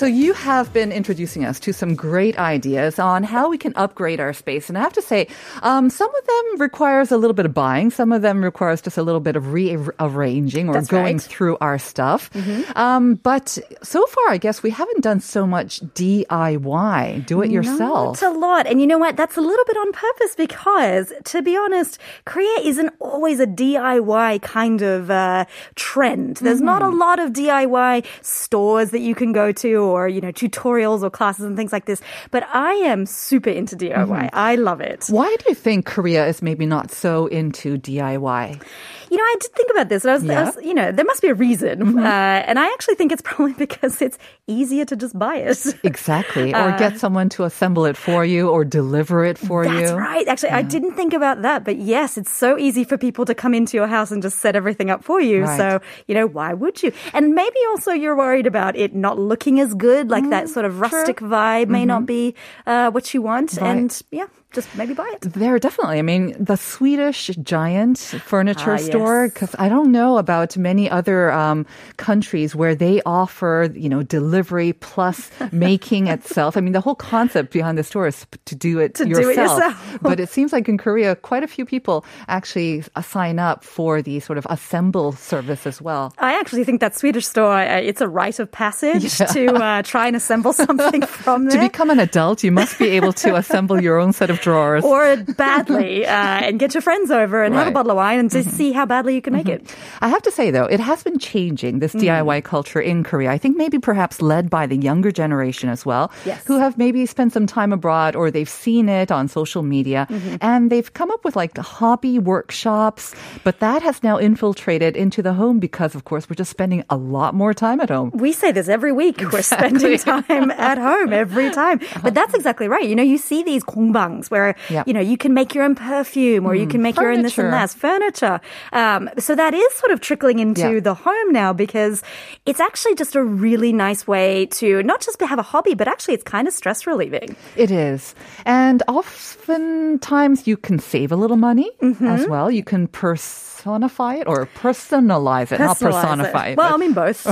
So 0.00 0.06
you 0.06 0.32
have 0.32 0.72
been 0.72 0.92
introducing 0.92 1.44
us 1.44 1.60
to 1.60 1.74
some 1.74 1.94
great 1.94 2.38
ideas 2.38 2.98
on 2.98 3.22
how 3.22 3.50
we 3.50 3.58
can 3.58 3.74
upgrade 3.76 4.18
our 4.18 4.32
space, 4.32 4.70
and 4.70 4.78
I 4.78 4.80
have 4.80 4.94
to 4.94 5.02
say, 5.02 5.26
um, 5.60 5.90
some 5.90 6.08
of 6.08 6.26
them 6.26 6.60
requires 6.60 7.12
a 7.12 7.18
little 7.18 7.34
bit 7.34 7.44
of 7.44 7.52
buying. 7.52 7.90
Some 7.90 8.10
of 8.10 8.22
them 8.22 8.42
requires 8.42 8.80
just 8.80 8.96
a 8.96 9.02
little 9.02 9.20
bit 9.20 9.36
of 9.36 9.52
rearranging 9.52 10.70
or 10.70 10.72
That's 10.72 10.88
going 10.88 11.18
right. 11.18 11.20
through 11.20 11.58
our 11.60 11.78
stuff. 11.78 12.30
Um, 12.76 13.16
but 13.16 13.58
so 13.82 14.06
far, 14.06 14.30
I 14.30 14.38
guess 14.38 14.62
we 14.62 14.70
haven't 14.70 15.02
done 15.02 15.20
so 15.20 15.46
much 15.46 15.80
DIY, 15.82 17.26
do 17.26 17.42
it 17.42 17.50
yourself. 17.50 18.22
Not 18.22 18.34
a 18.34 18.38
lot. 18.38 18.66
And 18.66 18.80
you 18.80 18.86
know 18.86 18.96
what? 18.96 19.18
That's 19.18 19.36
a 19.36 19.42
little 19.42 19.64
bit 19.66 19.76
on 19.76 19.92
purpose 19.92 20.34
because, 20.34 21.12
to 21.24 21.42
be 21.42 21.58
honest, 21.58 21.98
Korea 22.24 22.56
isn't 22.62 22.90
always 23.00 23.38
a 23.38 23.46
DIY 23.46 24.40
kind 24.40 24.80
of 24.80 25.10
uh, 25.10 25.44
trend. 25.74 26.38
There's 26.38 26.62
not 26.62 26.80
a 26.80 26.86
Mm-hmm. 26.86 26.98
lot 26.98 27.18
of 27.18 27.32
DIY 27.34 28.06
stores 28.22 28.92
that 28.92 29.00
you 29.00 29.14
can 29.14 29.32
go 29.32 29.52
to 29.52 29.89
or, 29.90 30.08
you 30.08 30.20
know, 30.20 30.32
tutorials 30.32 31.02
or 31.02 31.10
classes 31.10 31.44
and 31.44 31.56
things 31.56 31.72
like 31.72 31.84
this. 31.86 32.00
But 32.30 32.46
I 32.52 32.72
am 32.74 33.06
super 33.06 33.50
into 33.50 33.76
DIY. 33.76 34.06
Mm-hmm. 34.06 34.28
I 34.32 34.54
love 34.54 34.80
it. 34.80 35.06
Why 35.08 35.34
do 35.38 35.44
you 35.48 35.54
think 35.54 35.86
Korea 35.86 36.26
is 36.26 36.42
maybe 36.42 36.66
not 36.66 36.90
so 36.90 37.26
into 37.26 37.76
DIY? 37.78 38.62
You 39.10 39.16
know, 39.16 39.24
I 39.24 39.36
did 39.40 39.50
think 39.52 39.70
about 39.70 39.88
this. 39.88 40.04
And 40.04 40.10
I 40.12 40.14
was, 40.14 40.22
I 40.24 40.26
Yeah. 40.26 40.34
Mm-hmm. 40.44 40.56
was- 40.56 40.64
you 40.64 40.74
know, 40.74 40.92
there 40.92 41.04
must 41.04 41.22
be 41.22 41.28
a 41.28 41.34
reason. 41.34 41.98
Uh, 41.98 42.02
and 42.46 42.58
I 42.58 42.66
actually 42.72 42.94
think 42.94 43.10
it's 43.12 43.22
probably 43.30 43.54
because 43.54 44.00
it's 44.00 44.18
easier 44.46 44.84
to 44.84 44.96
just 44.96 45.18
buy 45.18 45.36
it. 45.36 45.58
Exactly. 45.84 46.54
Or 46.60 46.72
get 46.78 46.98
someone 47.00 47.28
to 47.30 47.44
assemble 47.44 47.86
it 47.86 47.96
for 47.96 48.24
you 48.24 48.48
or 48.50 48.64
deliver 48.64 49.24
it 49.24 49.38
for 49.38 49.64
you. 49.64 49.70
Uh, 49.70 49.80
That's 49.80 49.92
right. 49.92 50.28
Actually, 50.28 50.50
I 50.50 50.62
didn't 50.62 50.92
think 50.94 51.12
about 51.14 51.40
that, 51.42 51.64
but 51.64 51.76
yes, 51.78 52.18
it's 52.18 52.30
so 52.30 52.58
easy 52.58 52.84
for 52.84 52.98
people 52.98 53.24
to 53.24 53.34
come 53.34 53.54
into 53.54 53.76
your 53.78 53.86
house 53.86 54.10
and 54.10 54.22
just 54.22 54.38
set 54.40 54.54
everything 54.56 54.90
up 54.90 55.02
for 55.02 55.20
you. 55.20 55.44
Right. 55.44 55.56
So, 55.56 55.80
you 56.06 56.14
know, 56.14 56.26
why 56.26 56.52
would 56.52 56.82
you? 56.82 56.92
And 57.14 57.34
maybe 57.34 57.56
also 57.70 57.92
you're 57.92 58.16
worried 58.16 58.46
about 58.46 58.76
it 58.76 58.94
not 58.94 59.18
looking 59.18 59.58
as 59.58 59.74
good, 59.86 60.10
like 60.10 60.28
that 60.30 60.44
Mm, 60.44 60.52
sort 60.54 60.66
of 60.66 60.80
rustic 60.84 61.18
vibe 61.34 61.68
may 61.76 61.84
not 61.92 62.02
be 62.06 62.34
uh, 62.66 62.90
what 62.94 63.12
you 63.14 63.20
want. 63.30 63.50
Mm-hmm. 63.50 63.64
Right. 63.64 63.76
And 63.76 64.02
yeah, 64.10 64.28
just 64.52 64.68
maybe 64.76 64.94
buy 64.94 65.08
it. 65.14 65.20
There 65.32 65.58
definitely. 65.58 65.98
I 65.98 66.02
mean, 66.02 66.34
the 66.38 66.56
Swedish 66.56 67.28
giant 67.42 67.98
furniture 67.98 68.74
Ah, 68.74 68.76
store, 68.78 69.24
yes. 69.24 69.32
because 69.34 69.54
I 69.58 69.68
don't 69.68 69.92
know 69.92 70.18
about 70.18 70.56
many 70.56 70.90
other 70.90 71.30
um, 71.30 71.66
countries 71.96 72.54
where 72.56 72.74
they 72.74 73.00
offer, 73.06 73.68
you 73.74 73.88
know, 73.88 74.02
delivery 74.02 74.72
plus 74.74 75.30
making 75.52 76.08
itself. 76.08 76.56
I 76.56 76.60
mean, 76.60 76.72
the 76.72 76.80
whole 76.80 76.94
concept 76.96 77.52
behind 77.52 77.78
the 77.78 77.84
store 77.84 78.06
is 78.08 78.26
to 78.46 78.54
do 78.56 78.78
it 78.80 78.94
To 78.96 79.04
do 79.04 79.10
yourself. 79.10 79.58
it 79.58 79.62
yourself. 79.64 79.98
but 80.02 80.18
it 80.20 80.28
seems 80.28 80.52
like 80.52 80.68
in 80.68 80.78
Korea, 80.78 81.14
quite 81.16 81.42
a 81.44 81.48
few 81.48 81.64
people 81.64 82.04
actually 82.28 82.82
uh, 82.96 83.02
sign 83.02 83.38
up 83.38 83.62
for 83.64 84.02
the 84.02 84.20
sort 84.20 84.38
of 84.38 84.46
assemble 84.50 85.12
service 85.12 85.66
as 85.66 85.80
well. 85.80 86.12
I 86.18 86.32
actually 86.38 86.64
think 86.64 86.80
that 86.80 86.96
Swedish 86.96 87.26
store, 87.26 87.52
uh, 87.54 87.76
it's 87.76 88.00
a 88.00 88.08
rite 88.08 88.38
of 88.40 88.50
passage 88.50 89.16
to 89.32 89.54
uh, 89.54 89.82
try 89.82 90.06
and 90.08 90.16
assemble 90.16 90.52
something 90.66 91.02
from 91.06 91.44
there. 91.46 91.60
To 91.60 91.68
become 91.68 91.90
an 91.90 92.00
adult, 92.00 92.42
you 92.42 92.50
must 92.52 92.78
be 92.78 92.88
able 92.90 93.12
to 93.24 93.36
assemble 93.36 93.80
your 93.80 93.98
own 93.98 94.12
set 94.12 94.30
of 94.30 94.39
drawers. 94.40 94.84
or 94.84 95.16
badly, 95.36 96.06
uh, 96.06 96.10
and 96.46 96.58
get 96.58 96.74
your 96.74 96.80
friends 96.82 97.10
over 97.10 97.42
and 97.42 97.54
have 97.54 97.68
a 97.68 97.70
bottle 97.70 97.90
of 97.92 97.96
wine 97.96 98.18
and 98.18 98.30
Mm-hmm. 98.30 98.42
just 98.42 98.56
see 98.56 98.72
how 98.72 98.86
badly 98.86 99.14
you 99.14 99.22
can 99.22 99.32
make 99.32 99.48
it. 99.48 99.66
I 100.00 100.08
have 100.08 100.22
to 100.22 100.30
say 100.30 100.50
though, 100.50 100.64
it 100.64 100.80
has 100.80 101.02
been 101.02 101.18
changing 101.18 101.78
this 101.80 101.94
Mm. 101.94 102.00
DIY 102.00 102.44
culture 102.44 102.80
in 102.80 103.02
Korea. 103.04 103.30
I 103.30 103.38
think 103.38 103.56
maybe 103.56 103.78
perhaps 103.78 104.22
led 104.22 104.48
by 104.50 104.66
the 104.66 104.76
younger 104.76 105.10
generation 105.10 105.68
as 105.68 105.84
well, 105.84 106.10
Yes. 106.24 106.44
who 106.46 106.58
have 106.58 106.78
maybe 106.78 107.04
spent 107.06 107.32
some 107.32 107.46
time 107.46 107.72
abroad 107.72 108.14
or 108.16 108.30
they've 108.30 108.48
seen 108.48 108.88
it 108.88 109.10
on 109.10 109.28
social 109.28 109.62
media 109.62 110.06
Mm-hmm. 110.10 110.36
and 110.40 110.70
they've 110.70 110.92
come 110.92 111.10
up 111.10 111.24
with 111.24 111.34
like 111.36 111.56
hobby 111.58 112.18
workshops. 112.18 113.14
But 113.44 113.60
that 113.60 113.82
has 113.82 114.02
now 114.02 114.16
infiltrated 114.18 114.96
into 114.96 115.22
the 115.22 115.32
home 115.34 115.58
because 115.58 115.94
of 115.94 116.04
course 116.04 116.28
we're 116.28 116.36
just 116.36 116.50
spending 116.50 116.84
a 116.90 116.96
lot 116.96 117.34
more 117.34 117.52
time 117.54 117.80
at 117.80 117.90
home. 117.90 118.10
We 118.14 118.32
say 118.32 118.52
this 118.52 118.68
every 118.68 118.92
week. 118.92 119.20
We're 119.32 119.42
spending 119.42 119.98
time 119.98 120.50
at 120.50 120.78
home 120.78 121.12
every 121.12 121.50
time. 121.50 121.80
But 122.02 122.14
that's 122.14 122.34
exactly 122.34 122.68
right. 122.68 122.86
You 122.88 122.96
know, 122.96 123.02
you 123.02 123.18
see 123.18 123.42
these 123.42 123.62
gongbangs 123.64 124.29
where, 124.30 124.54
Yep. 124.68 124.86
you 124.86 124.92
know, 124.94 125.00
you 125.00 125.16
can 125.16 125.34
make 125.34 125.54
your 125.54 125.64
own 125.64 125.74
perfume 125.74 126.46
or 126.46 126.54
you 126.54 126.66
can 126.66 126.82
make 126.82 126.96
your 126.96 127.10
own 127.12 127.22
this 127.22 127.36
and 127.38 127.52
that, 127.52 127.70
furniture. 127.70 128.40
Um, 128.72 129.10
so 129.18 129.34
that 129.34 129.54
is 129.54 129.72
sort 129.74 129.92
of 129.92 130.00
trickling 130.00 130.38
into 130.38 130.74
Yeah. 130.74 130.80
the 130.80 130.94
home 130.94 131.32
now 131.32 131.52
because 131.52 132.02
it's 132.46 132.60
actually 132.60 132.94
just 132.94 133.14
a 133.16 133.22
really 133.22 133.72
nice 133.72 134.06
way 134.06 134.46
to 134.46 134.82
not 134.82 135.00
just 135.00 135.20
have 135.20 135.38
a 135.38 135.42
hobby, 135.42 135.74
but 135.74 135.88
actually 135.88 136.14
it's 136.14 136.22
kind 136.24 136.46
of 136.48 136.54
stress 136.54 136.86
relieving. 136.86 137.36
It 137.56 137.70
is. 137.70 138.14
And 138.46 138.82
oftentimes 138.88 140.46
you 140.46 140.56
can 140.56 140.78
save 140.78 141.12
a 141.12 141.16
little 141.16 141.36
money 141.36 141.70
Mm-hmm. 141.82 142.06
as 142.06 142.26
well. 142.28 142.50
You 142.50 142.62
can 142.64 142.86
personify 142.88 144.14
it 144.16 144.26
or 144.26 144.46
personalize 144.56 145.52
it, 145.52 145.60
Personalize 145.60 145.80
it. 145.80 145.92
personify 145.92 146.46
it. 146.48 146.56
Well, 146.56 146.68
but- 146.68 146.74
I 146.74 146.78
mean 146.78 146.92
both. 146.92 147.26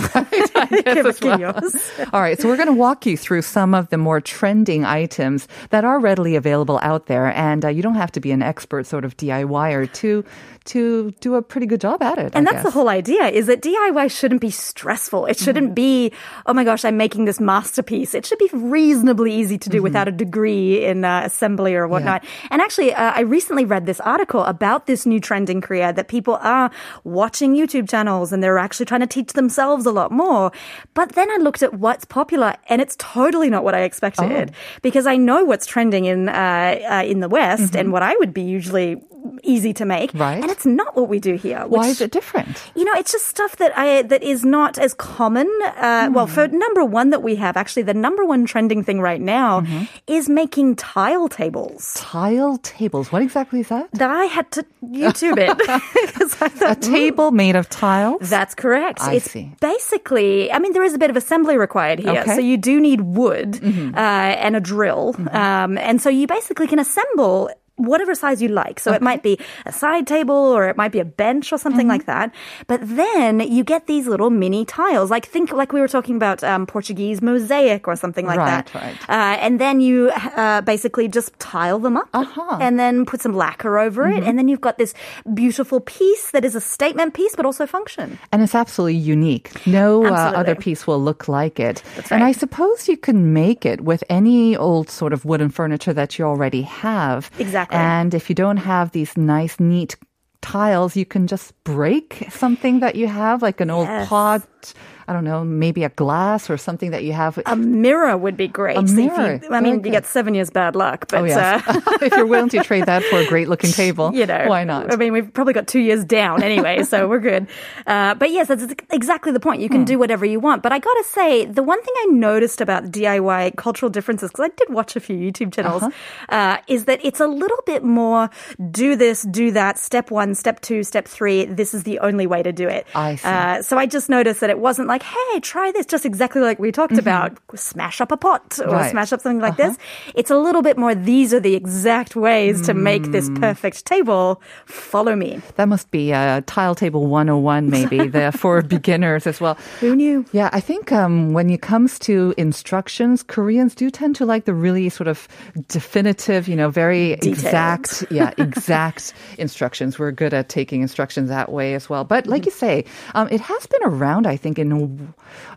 It 0.70 1.16
to 1.20 1.38
yours. 1.38 1.90
All 2.12 2.20
right, 2.20 2.38
so 2.40 2.48
we're 2.48 2.56
going 2.56 2.68
to 2.68 2.72
walk 2.74 3.06
you 3.06 3.16
through 3.16 3.42
some 3.42 3.74
of 3.74 3.88
the 3.90 3.98
more 3.98 4.20
trending 4.20 4.84
items 4.84 5.48
that 5.70 5.84
are 5.84 5.98
readily 5.98 6.36
available 6.36 6.78
out 6.88 7.06
there, 7.06 7.26
and 7.34 7.64
uh, 7.64 7.68
you 7.68 7.82
don't 7.82 8.00
have 8.04 8.12
to 8.12 8.20
be 8.20 8.30
an 8.32 8.42
expert 8.42 8.86
sort 8.86 9.04
of 9.04 9.16
DIYer 9.16 9.92
to 10.00 10.24
to 10.68 11.10
do 11.20 11.34
a 11.34 11.42
pretty 11.42 11.66
good 11.66 11.80
job 11.80 12.02
at 12.02 12.18
it. 12.18 12.32
And 12.34 12.46
I 12.46 12.52
that's 12.52 12.64
the 12.64 12.70
whole 12.70 12.88
idea 12.88 13.24
is 13.28 13.46
that 13.46 13.62
DIY 13.62 14.10
shouldn't 14.10 14.42
be 14.42 14.50
stressful. 14.50 15.24
It 15.24 15.38
shouldn't 15.38 15.74
be, 15.74 16.12
oh 16.44 16.52
my 16.52 16.62
gosh, 16.62 16.84
I'm 16.84 16.98
making 16.98 17.24
this 17.24 17.40
masterpiece. 17.40 18.14
It 18.14 18.26
should 18.26 18.38
be 18.38 18.50
reasonably 18.52 19.32
easy 19.32 19.56
to 19.58 19.70
do 19.70 19.82
without 19.82 20.08
a 20.08 20.12
degree 20.12 20.84
in 20.84 21.04
uh, 21.04 21.22
assembly 21.24 21.74
or 21.74 21.88
whatnot. 21.88 22.22
And 22.50 22.60
actually, 22.60 22.92
uh, 22.92 23.12
I 23.16 23.20
recently 23.20 23.64
read 23.64 23.86
this 23.86 24.00
article 24.00 24.44
about 24.44 24.86
this 24.86 25.06
new 25.06 25.20
trend 25.20 25.48
in 25.48 25.62
Korea 25.62 25.92
that 25.92 26.08
people 26.08 26.36
are 26.42 26.70
watching 27.04 27.56
YouTube 27.56 27.88
channels 27.88 28.32
and 28.32 28.42
they're 28.42 28.58
actually 28.58 28.86
trying 28.86 29.00
to 29.00 29.06
teach 29.06 29.32
themselves 29.32 29.86
a 29.86 29.90
lot 29.90 30.12
more. 30.12 30.52
But 30.92 31.12
then 31.12 31.30
I 31.30 31.36
looked 31.36 31.62
at 31.62 31.74
what's 31.74 32.04
popular 32.04 32.56
and 32.68 32.82
it's 32.82 32.96
totally 32.98 33.48
not 33.48 33.64
what 33.64 33.74
I 33.74 33.82
expected 33.82 34.52
because 34.82 35.06
I 35.06 35.16
know 35.16 35.44
what's 35.44 35.64
trending 35.64 36.04
in, 36.04 36.28
uh, 36.28 36.77
uh, 36.84 37.02
in 37.02 37.20
the 37.20 37.28
West 37.28 37.76
and 37.76 37.92
what 37.92 38.02
I 38.02 38.16
would 38.16 38.32
be 38.32 38.42
usually 38.42 39.02
easy 39.42 39.72
to 39.74 39.84
make. 39.84 40.10
Right. 40.14 40.40
And 40.42 40.50
it's 40.50 40.66
not 40.66 40.96
what 40.96 41.08
we 41.08 41.18
do 41.20 41.34
here. 41.36 41.64
Why 41.66 41.86
is 41.88 42.00
it 42.00 42.10
different? 42.10 42.62
you 42.74 42.84
know, 42.84 42.92
it's 42.94 43.12
just 43.12 43.26
stuff 43.26 43.56
that 43.56 43.76
I 43.76 44.02
that 44.02 44.22
is 44.22 44.44
not 44.44 44.78
as 44.78 44.94
common. 44.94 45.48
Uh, 45.76 46.08
Well, 46.12 46.26
for 46.26 46.48
number 46.48 46.84
one 46.84 47.10
that 47.10 47.22
we 47.22 47.36
have, 47.36 47.56
actually, 47.56 47.82
the 47.84 47.94
number 47.94 48.24
one 48.24 48.46
trending 48.46 48.82
thing 48.84 49.00
right 49.00 49.20
now 49.20 49.62
is 50.06 50.28
making 50.28 50.76
tile 50.76 51.28
tables. 51.28 51.94
Tile 51.94 52.58
tables. 52.58 53.12
What 53.12 53.22
exactly 53.22 53.60
is 53.60 53.68
that? 53.68 53.90
That 53.92 54.10
I 54.10 54.24
had 54.24 54.50
to 54.52 54.64
YouTube 54.82 55.38
it 55.38 55.50
I 55.68 56.46
A 56.46 56.50
thought 56.50 56.82
table 56.82 57.30
made 57.30 57.56
of 57.56 57.68
tiles. 57.68 58.28
That's 58.30 58.54
correct. 58.54 59.00
I 59.00 59.14
it's 59.14 59.30
see. 59.30 59.52
basically, 59.60 60.50
I 60.52 60.58
mean, 60.58 60.72
there 60.72 60.84
is 60.84 60.94
a 60.94 60.98
bit 60.98 61.10
of 61.10 61.16
assembly 61.16 61.56
required 61.56 61.98
here. 61.98 62.10
Okay. 62.10 62.20
Mm-hmm. 62.20 62.34
So 62.34 62.40
you 62.40 62.56
do 62.56 62.80
need 62.80 63.00
wood 63.02 63.60
uh, 63.62 63.98
and 64.44 64.56
a 64.56 64.60
drill. 64.60 65.14
Um, 65.30 65.78
and 65.78 66.00
so 66.02 66.08
you 66.10 66.26
basically 66.26 66.66
can 66.66 66.78
assemble 66.78 67.50
whatever 67.78 68.14
size 68.14 68.42
you 68.42 68.48
like. 68.48 68.78
So 68.80 68.92
it 68.92 69.00
might 69.02 69.22
be 69.22 69.38
a 69.66 69.72
side 69.72 70.06
table 70.06 70.34
or 70.34 70.68
it 70.68 70.76
might 70.76 70.92
be 70.92 71.00
a 71.00 71.04
bench 71.04 71.52
or 71.52 71.58
something 71.58 71.78
Mm-hmm. 71.86 71.88
like 71.88 72.06
that. 72.06 72.34
But 72.66 72.80
then 72.84 73.40
you 73.40 73.64
get 73.64 73.86
these 73.86 74.06
little 74.06 74.30
mini 74.30 74.64
tiles. 74.64 75.10
Like 75.10 75.26
think 75.26 75.52
like 75.52 75.72
we 75.72 75.80
were 75.80 75.88
talking 75.88 76.16
about 76.16 76.42
um, 76.44 76.66
Portuguese 76.66 77.22
mosaic 77.22 77.86
or 77.88 77.96
something 77.96 78.26
like 78.26 78.38
Right, 78.38 78.66
that. 78.66 78.74
right. 78.74 78.96
Uh, 79.08 79.38
and 79.40 79.60
then 79.60 79.80
you 79.80 80.10
uh, 80.14 80.60
basically 80.62 81.06
just 81.08 81.32
tile 81.38 81.78
them 81.78 81.96
up 81.96 82.08
Uh-huh. 82.12 82.58
and 82.60 82.78
then 82.78 83.06
put 83.06 83.20
some 83.22 83.34
lacquer 83.34 83.78
over 83.78 84.06
it. 84.06 84.16
Mm-hmm. 84.20 84.28
And 84.28 84.38
then 84.38 84.48
you've 84.48 84.60
got 84.60 84.76
this 84.78 84.92
beautiful 85.34 85.80
piece 85.80 86.30
that 86.32 86.44
is 86.44 86.54
a 86.54 86.60
statement 86.60 87.14
piece 87.14 87.34
but 87.36 87.46
also 87.46 87.66
function. 87.66 88.18
And 88.32 88.42
it's 88.42 88.54
absolutely 88.54 88.96
unique. 88.96 89.50
No 89.66 90.04
uh, 90.04 90.32
other 90.34 90.54
piece 90.56 90.86
will 90.86 91.00
look 91.02 91.28
like 91.28 91.60
it. 91.60 91.82
That's 91.96 92.10
And 92.12 92.24
I 92.24 92.32
suppose 92.32 92.88
you 92.88 92.96
can 92.96 93.32
make 93.32 93.64
it 93.64 93.80
with 93.82 94.02
any 94.08 94.56
old 94.56 94.90
sort 94.90 95.12
of 95.12 95.24
wooden 95.24 95.48
furniture 95.50 95.92
that 95.92 96.18
you 96.18 96.24
already 96.24 96.62
have. 96.62 97.30
Exactly. 97.38 97.67
And 97.70 98.14
if 98.14 98.28
you 98.28 98.34
don't 98.34 98.56
have 98.58 98.92
these 98.92 99.16
nice, 99.16 99.58
neat 99.60 99.96
tiles, 100.40 100.96
you 100.96 101.04
can 101.04 101.26
just 101.26 101.52
break 101.64 102.26
something 102.30 102.80
that 102.80 102.94
you 102.94 103.06
have, 103.08 103.42
like 103.42 103.60
an 103.60 103.70
old 103.70 103.88
Yes. 103.88 104.08
pot. 104.08 104.74
I 105.08 105.14
don't 105.14 105.24
know, 105.24 105.42
maybe 105.42 105.84
a 105.84 105.88
glass 105.88 106.50
or 106.50 106.56
something 106.58 106.90
that 106.90 107.02
you 107.02 107.14
have. 107.14 107.40
A 107.46 107.56
mirror 107.56 108.14
would 108.16 108.36
be 108.36 108.46
great. 108.46 108.76
A 108.76 108.86
So 108.86 108.94
mirror. 108.94 109.40
You, 109.42 109.48
I 109.50 109.60
mean, 109.60 109.82
you 109.82 109.90
get 109.90 110.04
seven 110.04 110.34
years 110.34 110.50
bad 110.50 110.76
luck, 110.76 111.06
but 111.08 111.22
oh, 111.22 111.24
yes. 111.24 111.62
uh, 111.66 111.80
if 112.02 112.12
you're 112.14 112.26
willing 112.26 112.50
to 112.50 112.62
trade 112.62 112.84
that 112.86 113.02
for 113.04 113.16
a 113.18 113.26
great 113.26 113.48
looking 113.48 113.70
table, 113.82 114.12
you 114.14 114.26
know, 114.26 114.44
why 114.48 114.64
not? 114.64 114.92
I 114.92 114.96
mean, 114.96 115.14
we've 115.14 115.32
probably 115.32 115.54
got 115.54 115.66
two 115.66 115.80
years 115.80 116.04
down 116.04 116.42
anyway, 116.42 116.82
so 116.82 117.08
we're 117.10 117.20
good. 117.20 117.46
Uh, 117.86 118.14
but 118.16 118.30
yes, 118.30 118.48
that's 118.48 118.66
exactly 118.92 119.32
the 119.32 119.40
point. 119.40 119.62
You 119.62 119.70
can 119.70 119.84
do 119.84 119.98
whatever 119.98 120.26
you 120.26 120.40
want. 120.40 120.62
But 120.62 120.72
I 120.72 120.78
gotta 120.78 121.04
say, 121.04 121.46
the 121.46 121.62
one 121.62 121.82
thing 121.82 121.94
I 122.02 122.06
noticed 122.12 122.60
about 122.60 122.84
DIY 122.90 123.56
cultural 123.56 123.88
differences, 123.88 124.30
because 124.30 124.44
I 124.44 124.52
did 124.56 124.68
watch 124.68 124.94
a 124.94 125.00
few 125.00 125.16
YouTube 125.16 125.54
channels, 125.54 125.82
Uh-huh. 125.84 126.34
uh, 126.36 126.56
is 126.68 126.84
that 126.84 127.00
it's 127.02 127.20
a 127.20 127.26
little 127.26 127.62
bit 127.64 127.82
more 127.82 128.28
do 128.70 128.94
this, 128.94 129.22
do 129.22 129.52
that, 129.52 129.78
step 129.78 130.10
one, 130.10 130.34
step 130.34 130.60
two, 130.60 130.82
step 130.82 131.08
three. 131.08 131.46
This 131.46 131.72
is 131.72 131.84
the 131.84 131.98
only 132.00 132.26
way 132.26 132.42
to 132.42 132.52
do 132.52 132.68
it. 132.68 132.86
I 132.94 133.14
see. 133.16 133.26
Uh, 133.28 133.62
so 133.62 133.78
I 133.78 133.86
just 133.86 134.08
noticed 134.10 134.40
that 134.40 134.50
it 134.50 134.58
wasn't 134.58 134.88
like, 134.88 134.97
like, 134.98 135.02
hey, 135.32 135.40
try 135.40 135.70
this, 135.72 135.86
just 135.86 136.04
exactly 136.04 136.40
like 136.42 136.58
we 136.58 136.72
talked 136.72 136.98
about, 136.98 137.36
smash 137.54 138.00
up 138.00 138.10
a 138.12 138.16
pot 138.16 138.58
or 138.64 138.72
Right. 138.72 138.90
smash 138.90 139.12
up 139.12 139.20
something 139.20 139.40
like 139.40 139.56
this. 139.56 139.76
It's 140.14 140.30
a 140.30 140.36
little 140.38 140.62
bit 140.62 140.76
more, 140.78 140.94
these 140.94 141.32
are 141.34 141.40
the 141.40 141.54
exact 141.54 142.16
ways 142.16 142.60
to 142.66 142.74
make 142.74 143.04
this 143.12 143.30
perfect 143.36 143.84
table. 143.86 144.40
Follow 144.66 145.14
me. 145.16 145.40
That 145.56 145.68
must 145.68 145.90
be 145.90 146.12
uh, 146.12 146.42
Tile 146.46 146.74
Table 146.74 147.06
101, 147.06 147.70
maybe, 147.70 148.08
the, 148.16 148.32
for 148.32 148.62
beginners 148.62 149.26
as 149.26 149.40
well. 149.40 149.54
Who 149.80 149.94
knew? 149.96 150.24
Yeah, 150.32 150.50
I 150.52 150.60
think 150.60 150.90
um, 150.92 151.32
when 151.32 151.50
it 151.50 151.62
comes 151.62 151.98
to 152.00 152.34
instructions, 152.36 153.22
Koreans 153.22 153.74
do 153.74 153.90
tend 153.90 154.16
to 154.16 154.26
like 154.26 154.44
the 154.44 154.54
really 154.54 154.88
sort 154.88 155.08
of 155.08 155.28
definitive, 155.68 156.48
you 156.48 156.56
know, 156.56 156.70
very 156.70 157.16
Detailed. 157.16 157.26
exact, 157.28 158.04
yeah, 158.10 158.32
exact 158.38 159.14
instructions. 159.38 159.98
We're 159.98 160.12
good 160.12 160.34
at 160.34 160.48
taking 160.48 160.82
instructions 160.82 161.28
that 161.28 161.50
way 161.52 161.74
as 161.74 161.88
well. 161.88 162.04
But 162.04 162.26
like 162.26 162.44
you 162.46 162.52
say, 162.52 162.84
um, 163.14 163.28
it 163.30 163.40
has 163.40 163.66
been 163.66 163.82
around, 163.84 164.26
I 164.26 164.36
think, 164.36 164.58
in 164.58 164.68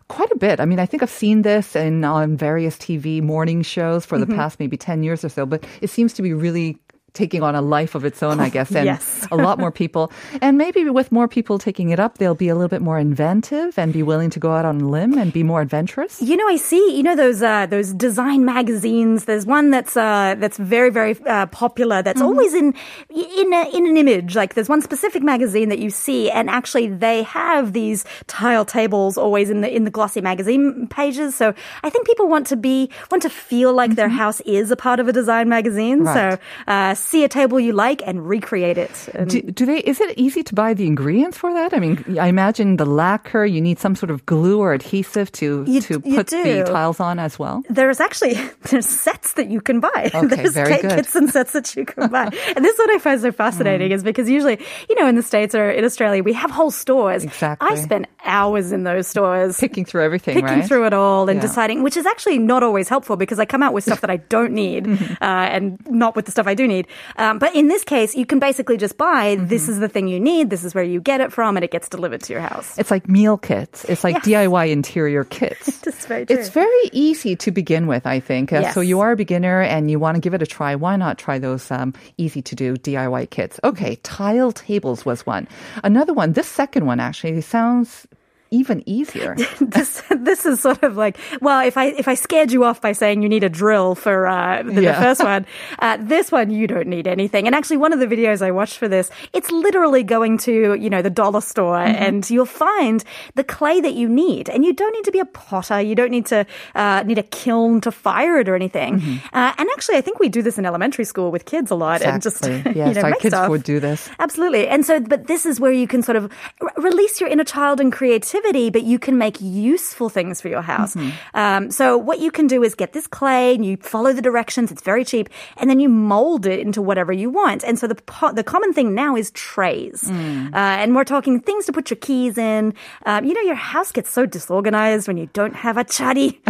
quite 0.07 0.31
a 0.31 0.38
bit. 0.38 0.59
I 0.59 0.65
mean, 0.65 0.79
I 0.79 0.85
think 0.85 1.03
I've 1.03 1.09
seen 1.09 1.41
this 1.43 1.75
in 1.75 2.03
on 2.03 2.38
various 2.38 2.77
TV 2.77 3.21
morning 3.21 3.61
shows 3.61 4.05
for 4.05 4.17
the 4.17 4.25
mm-hmm. 4.25 4.35
past 4.35 4.59
maybe 4.59 4.77
10 4.77 5.03
years 5.03 5.23
or 5.23 5.29
so, 5.29 5.45
but 5.45 5.63
it 5.81 5.89
seems 5.89 6.13
to 6.13 6.21
be 6.21 6.33
really 6.33 6.77
taking 7.13 7.43
on 7.43 7.55
a 7.55 7.61
life 7.61 7.93
of 7.95 8.05
its 8.05 8.23
own, 8.23 8.39
I 8.39 8.49
guess, 8.49 8.71
and 8.73 8.85
Yes. 8.85 9.27
a 9.31 9.35
lot 9.35 9.59
more 9.59 9.71
people. 9.71 10.11
And 10.41 10.57
maybe 10.57 10.89
with 10.89 11.11
more 11.11 11.27
people 11.27 11.59
taking 11.59 11.89
it 11.89 11.99
up, 11.99 12.17
they'll 12.17 12.35
be 12.35 12.47
a 12.49 12.55
little 12.55 12.69
bit 12.69 12.81
more 12.81 12.97
inventive 12.97 13.77
and 13.77 13.91
be 13.93 14.01
willing 14.01 14.29
to 14.31 14.39
go 14.39 14.51
out 14.53 14.65
on 14.65 14.81
a 14.81 14.87
limb 14.87 15.17
and 15.17 15.31
be 15.31 15.43
more 15.43 15.61
adventurous. 15.61 16.21
You 16.21 16.35
know, 16.37 16.47
I 16.47 16.55
see. 16.55 16.95
You 16.95 17.03
know 17.03 17.15
those 17.15 17.41
uh, 17.43 17.65
those 17.67 17.93
design 17.93 18.45
magazines. 18.45 19.25
There's 19.25 19.45
one 19.45 19.69
that's 19.71 19.95
uh, 19.97 20.35
that's 20.39 20.57
very 20.57 20.89
very 20.89 21.15
uh, 21.27 21.45
popular. 21.47 22.01
That's 22.01 22.21
always 22.21 22.53
in 22.53 22.73
in 23.09 23.53
a, 23.53 23.69
in 23.75 23.85
an 23.87 23.97
image. 23.97 24.35
Like 24.35 24.53
there's 24.55 24.69
one 24.69 24.81
specific 24.81 25.21
magazine 25.21 25.69
that 25.69 25.79
you 25.79 25.89
see, 25.89 26.31
and 26.31 26.49
actually 26.49 26.87
they 26.87 27.23
have 27.23 27.73
these 27.73 28.05
tile 28.27 28.65
tables 28.65 29.17
always 29.17 29.49
in 29.49 29.61
the 29.61 29.69
in 29.75 29.83
the 29.83 29.91
glossy 29.91 30.21
magazine 30.21 30.87
pages. 30.87 31.35
So 31.35 31.53
I 31.83 31.89
think 31.89 32.07
people 32.07 32.27
want 32.27 32.47
to 32.47 32.55
be 32.55 32.89
want 33.11 33.21
to 33.23 33.29
feel 33.29 33.73
like 33.73 33.95
their 33.95 34.09
house 34.09 34.41
is 34.41 34.71
a 34.71 34.75
part 34.75 34.99
of 34.99 35.07
a 35.07 35.13
design 35.13 35.49
magazine. 35.49 36.03
Right. 36.03 36.39
So 36.39 36.39
uh, 36.67 36.93
see 37.01 37.24
a 37.24 37.27
table 37.29 37.60
you 37.60 37.74
like 37.74 38.01
and 38.05 38.27
recreate 38.27 38.77
it. 38.77 38.91
And 39.13 39.29
Do, 39.29 39.41
do 39.41 39.65
they? 39.65 39.79
Is 39.79 40.00
it 40.00 40.17
easy 40.17 40.43
to 40.43 40.55
buy 40.55 40.74
the 40.74 40.86
ingredients 40.88 41.38
for 41.38 41.53
that? 41.53 41.74
I 41.74 41.79
mean, 41.79 42.03
I 42.20 42.27
imagine 42.27 42.77
the 42.77 42.86
lacquer. 42.86 43.46
You 43.46 43.62
need 43.62 43.79
some 43.79 43.96
sort 43.96 44.12
of 44.12 44.25
glue 44.25 44.60
or 44.60 44.74
adhesive 44.74 45.31
to 45.34 45.63
You- 45.67 45.81
to 45.81 46.00
put 46.00 46.27
the 46.27 46.63
tiles 46.65 47.00
on 47.00 47.20
as 47.20 47.38
well. 47.39 47.63
there's 47.70 48.00
actually 48.00 48.34
there's 48.70 48.88
sets 48.88 49.34
that 49.34 49.50
you 49.50 49.62
can 49.62 49.79
buy. 49.79 50.12
Okay, 50.13 50.27
there's 50.36 50.53
very 50.53 50.77
good. 50.81 50.91
kits 50.91 51.15
and 51.15 51.29
sets 51.29 51.53
that 51.53 51.75
you 51.75 51.86
can 51.86 52.10
buy. 52.10 52.25
and 52.55 52.63
this 52.65 52.74
is 52.74 52.79
what 52.79 52.89
I 52.91 53.00
find 53.00 53.20
so 53.22 53.31
fascinating 53.31 53.91
Mm. 53.91 53.96
is 53.96 54.03
because 54.03 54.29
usually, 54.29 54.60
you 54.89 54.96
know, 55.00 55.08
in 55.08 55.15
the 55.15 55.24
States 55.24 55.55
or 55.55 55.70
in 55.70 55.84
Australia, 55.86 56.22
we 56.24 56.34
have 56.34 56.51
whole 56.51 56.72
stores. 56.72 57.24
Exactly. 57.24 57.67
I 57.70 57.75
spend 57.75 58.08
hours 58.25 58.71
in 58.71 58.83
those 58.83 59.07
stores. 59.07 59.59
Picking 59.59 59.85
through 59.85 60.03
everything, 60.03 60.35
Picking 60.35 60.59
right? 60.59 60.65
through 60.67 60.85
it 60.85 60.93
all 60.93 61.27
and 61.29 61.37
Yeah. 61.37 61.41
deciding, 61.41 61.83
which 61.83 61.97
is 61.97 62.05
actually 62.05 62.37
not 62.37 62.63
always 62.63 62.87
helpful 62.89 63.15
because 63.17 63.39
I 63.39 63.45
come 63.45 63.63
out 63.63 63.73
with 63.73 63.83
stuff 63.83 64.01
that 64.01 64.09
I 64.09 64.17
don't 64.17 64.53
need 64.53 64.85
Mm-hmm. 64.85 65.13
uh, 65.21 65.25
and 65.25 65.79
not 65.89 66.15
with 66.15 66.25
the 66.25 66.31
stuff 66.31 66.47
I 66.47 66.53
do 66.53 66.67
need. 66.67 66.87
Um, 67.17 67.39
but 67.39 67.55
in 67.55 67.67
this 67.67 67.83
case, 67.83 68.15
you 68.15 68.25
can 68.25 68.39
basically 68.39 68.77
just 68.77 68.97
buy 68.97 69.35
this 69.39 69.63
Mm-hmm. 69.63 69.71
is 69.71 69.79
the 69.79 69.89
thing 69.89 70.07
you 70.07 70.19
need, 70.19 70.49
this 70.49 70.63
is 70.63 70.73
where 70.75 70.83
you 70.83 70.99
get 71.01 71.21
it 71.21 71.31
from, 71.31 71.57
and 71.57 71.63
it 71.63 71.71
gets 71.71 71.89
delivered 71.89 72.21
to 72.23 72.33
your 72.33 72.41
house. 72.41 72.77
It's 72.77 72.91
like 72.91 73.07
meal 73.09 73.37
kits. 73.37 73.85
It's 73.85 74.03
like 74.03 74.15
Yes. 74.25 74.47
DIY 74.47 74.71
interior 74.71 75.23
kits. 75.23 75.81
It's 75.87 76.05
very 76.05 76.25
true. 76.25 76.35
It's 76.37 76.49
very 76.49 76.83
easy 76.93 77.35
to 77.35 77.51
begin 77.51 77.87
with, 77.87 78.05
I 78.05 78.19
think. 78.19 78.53
Uh, 78.53 78.71
So 78.71 78.81
you 78.81 78.99
are 79.01 79.11
a 79.11 79.15
beginner 79.15 79.61
and 79.61 79.89
you 79.91 79.99
want 79.99 80.15
to 80.15 80.21
give 80.21 80.33
it 80.33 80.41
a 80.41 80.47
try. 80.47 80.75
Why 80.75 80.95
not 80.95 81.17
try 81.17 81.37
those 81.39 81.69
um, 81.71 81.93
easy 82.17 82.41
to 82.41 82.55
do 82.55 82.75
DIY 82.75 83.29
kits? 83.29 83.59
Okay, 83.63 83.97
tile 84.03 84.51
tables 84.51 85.05
was 85.05 85.25
one. 85.25 85.47
Another 85.83 86.13
one, 86.13 86.33
this 86.33 86.47
second 86.47 86.85
one 86.85 86.99
actually 86.99 87.41
sounds 87.41 88.07
even 88.51 88.84
easier. 88.86 89.36
this 89.62 90.03
this 90.10 90.46
is 90.46 90.60
sort 90.60 90.84
of 90.84 90.98
like 90.98 91.17
well 91.41 91.65
if 91.65 91.77
i 91.77 91.86
if 91.86 92.08
i 92.08 92.13
scared 92.15 92.51
you 92.51 92.63
off 92.65 92.81
by 92.81 92.91
saying 92.91 93.22
you 93.24 93.29
need 93.29 93.43
a 93.43 93.50
drill 93.50 93.96
for 93.96 94.27
uh, 94.27 94.62
the, 94.63 94.81
Yeah. 94.84 94.91
the 95.00 95.01
first 95.01 95.24
one 95.34 95.46
uh, 95.79 95.98
this 96.00 96.31
one 96.31 96.51
you 96.51 96.67
don't 96.67 96.88
need 96.88 97.08
anything 97.08 97.48
and 97.48 97.55
actually 97.55 97.77
one 97.77 97.93
of 97.93 98.00
the 98.00 98.08
videos 98.08 98.41
i 98.41 98.51
watched 98.51 98.77
for 98.77 98.88
this 98.89 99.10
it's 99.34 99.50
literally 99.51 100.03
going 100.03 100.38
to 100.39 100.75
you 100.75 100.89
know 100.89 101.01
the 101.01 101.10
dollar 101.10 101.41
store 101.41 101.72
Mm-hmm. 101.77 102.03
and 102.03 102.29
you'll 102.29 102.46
find 102.46 103.03
the 103.36 103.43
clay 103.43 103.79
that 103.81 103.93
you 103.93 104.10
need 104.10 104.50
and 104.50 104.65
you 104.65 104.74
don't 104.74 104.91
need 104.93 105.05
to 105.05 105.12
be 105.12 105.20
a 105.20 105.25
potter 105.25 105.79
you 105.79 105.96
don't 105.96 106.12
need 106.12 106.25
to 106.27 106.46
uh, 106.75 107.03
need 107.05 107.17
a 107.17 107.24
kiln 107.24 107.79
to 107.81 107.91
fire 107.91 108.38
it 108.39 108.50
or 108.50 108.55
anything 108.55 109.01
uh, 109.34 109.53
and 109.58 109.70
actually 109.74 109.96
i 109.98 110.01
think 110.01 110.20
we 110.20 110.27
do 110.27 110.41
this 110.41 110.58
in 110.58 110.65
elementary 110.65 111.05
school 111.05 111.31
with 111.31 111.46
kids 111.46 111.72
a 111.72 111.75
lot 111.75 112.01
and 112.01 112.22
just 112.22 112.41
Mm-hmm. 112.43 112.77
You 112.91 112.93
know, 112.96 113.01
our 113.01 113.13
kids 113.13 113.36
stuff. 113.36 113.50
would 113.50 113.63
do 113.63 113.79
this. 113.79 114.10
Absolutely. 114.20 114.67
And 114.67 114.84
so, 114.86 115.00
but 115.00 115.27
this 115.27 115.46
is 115.46 115.60
where 115.60 115.72
you 115.72 115.88
can 115.88 116.01
sort 116.01 116.15
of 116.15 116.31
r- 116.60 116.74
release 116.77 117.22
your 117.22 117.29
inner 117.29 117.43
child 117.43 117.79
and 117.79 117.91
creativity, 117.93 118.40
but 118.41 118.83
you 118.83 119.00
can 119.00 119.17
make 119.17 119.39
useful 119.39 120.10
things 120.10 120.41
for 120.41 120.50
your 120.50 120.62
house. 120.62 120.95
Um, 121.33 121.71
so, 121.71 121.98
what 121.98 122.19
you 122.19 122.31
can 122.31 122.48
do 122.48 122.63
is 122.63 122.75
get 122.75 122.93
this 122.93 123.07
clay 123.07 123.55
and 123.55 123.65
you 123.65 123.77
follow 123.77 124.13
the 124.13 124.21
directions. 124.21 124.71
It's 124.71 124.81
very 124.81 125.05
cheap. 125.05 125.29
And 125.57 125.69
then 125.69 125.79
you 125.79 125.89
mold 125.89 126.45
it 126.45 126.60
into 126.60 126.81
whatever 126.81 127.13
you 127.13 127.29
want. 127.29 127.63
And 127.63 127.77
so, 127.79 127.88
the, 127.88 127.95
po- 127.95 128.33
the 128.33 128.43
common 128.43 128.74
thing 128.74 128.93
now 128.95 129.15
is 129.15 129.31
trays. 129.31 130.10
Uh, 130.10 130.12
and 130.53 130.95
we're 130.95 131.03
talking 131.03 131.39
things 131.39 131.65
to 131.65 131.71
put 131.74 131.89
your 131.89 131.98
keys 131.98 132.38
in. 132.38 132.74
Um, 133.05 133.25
you 133.25 133.33
know, 133.33 133.41
your 133.41 133.55
house 133.55 133.91
gets 133.91 134.10
so 134.10 134.25
disorganized 134.25 135.07
when 135.07 135.17
you 135.17 135.29
don't 135.33 135.55
have 135.55 135.77
a 135.77 135.83
chatty. 135.83 136.41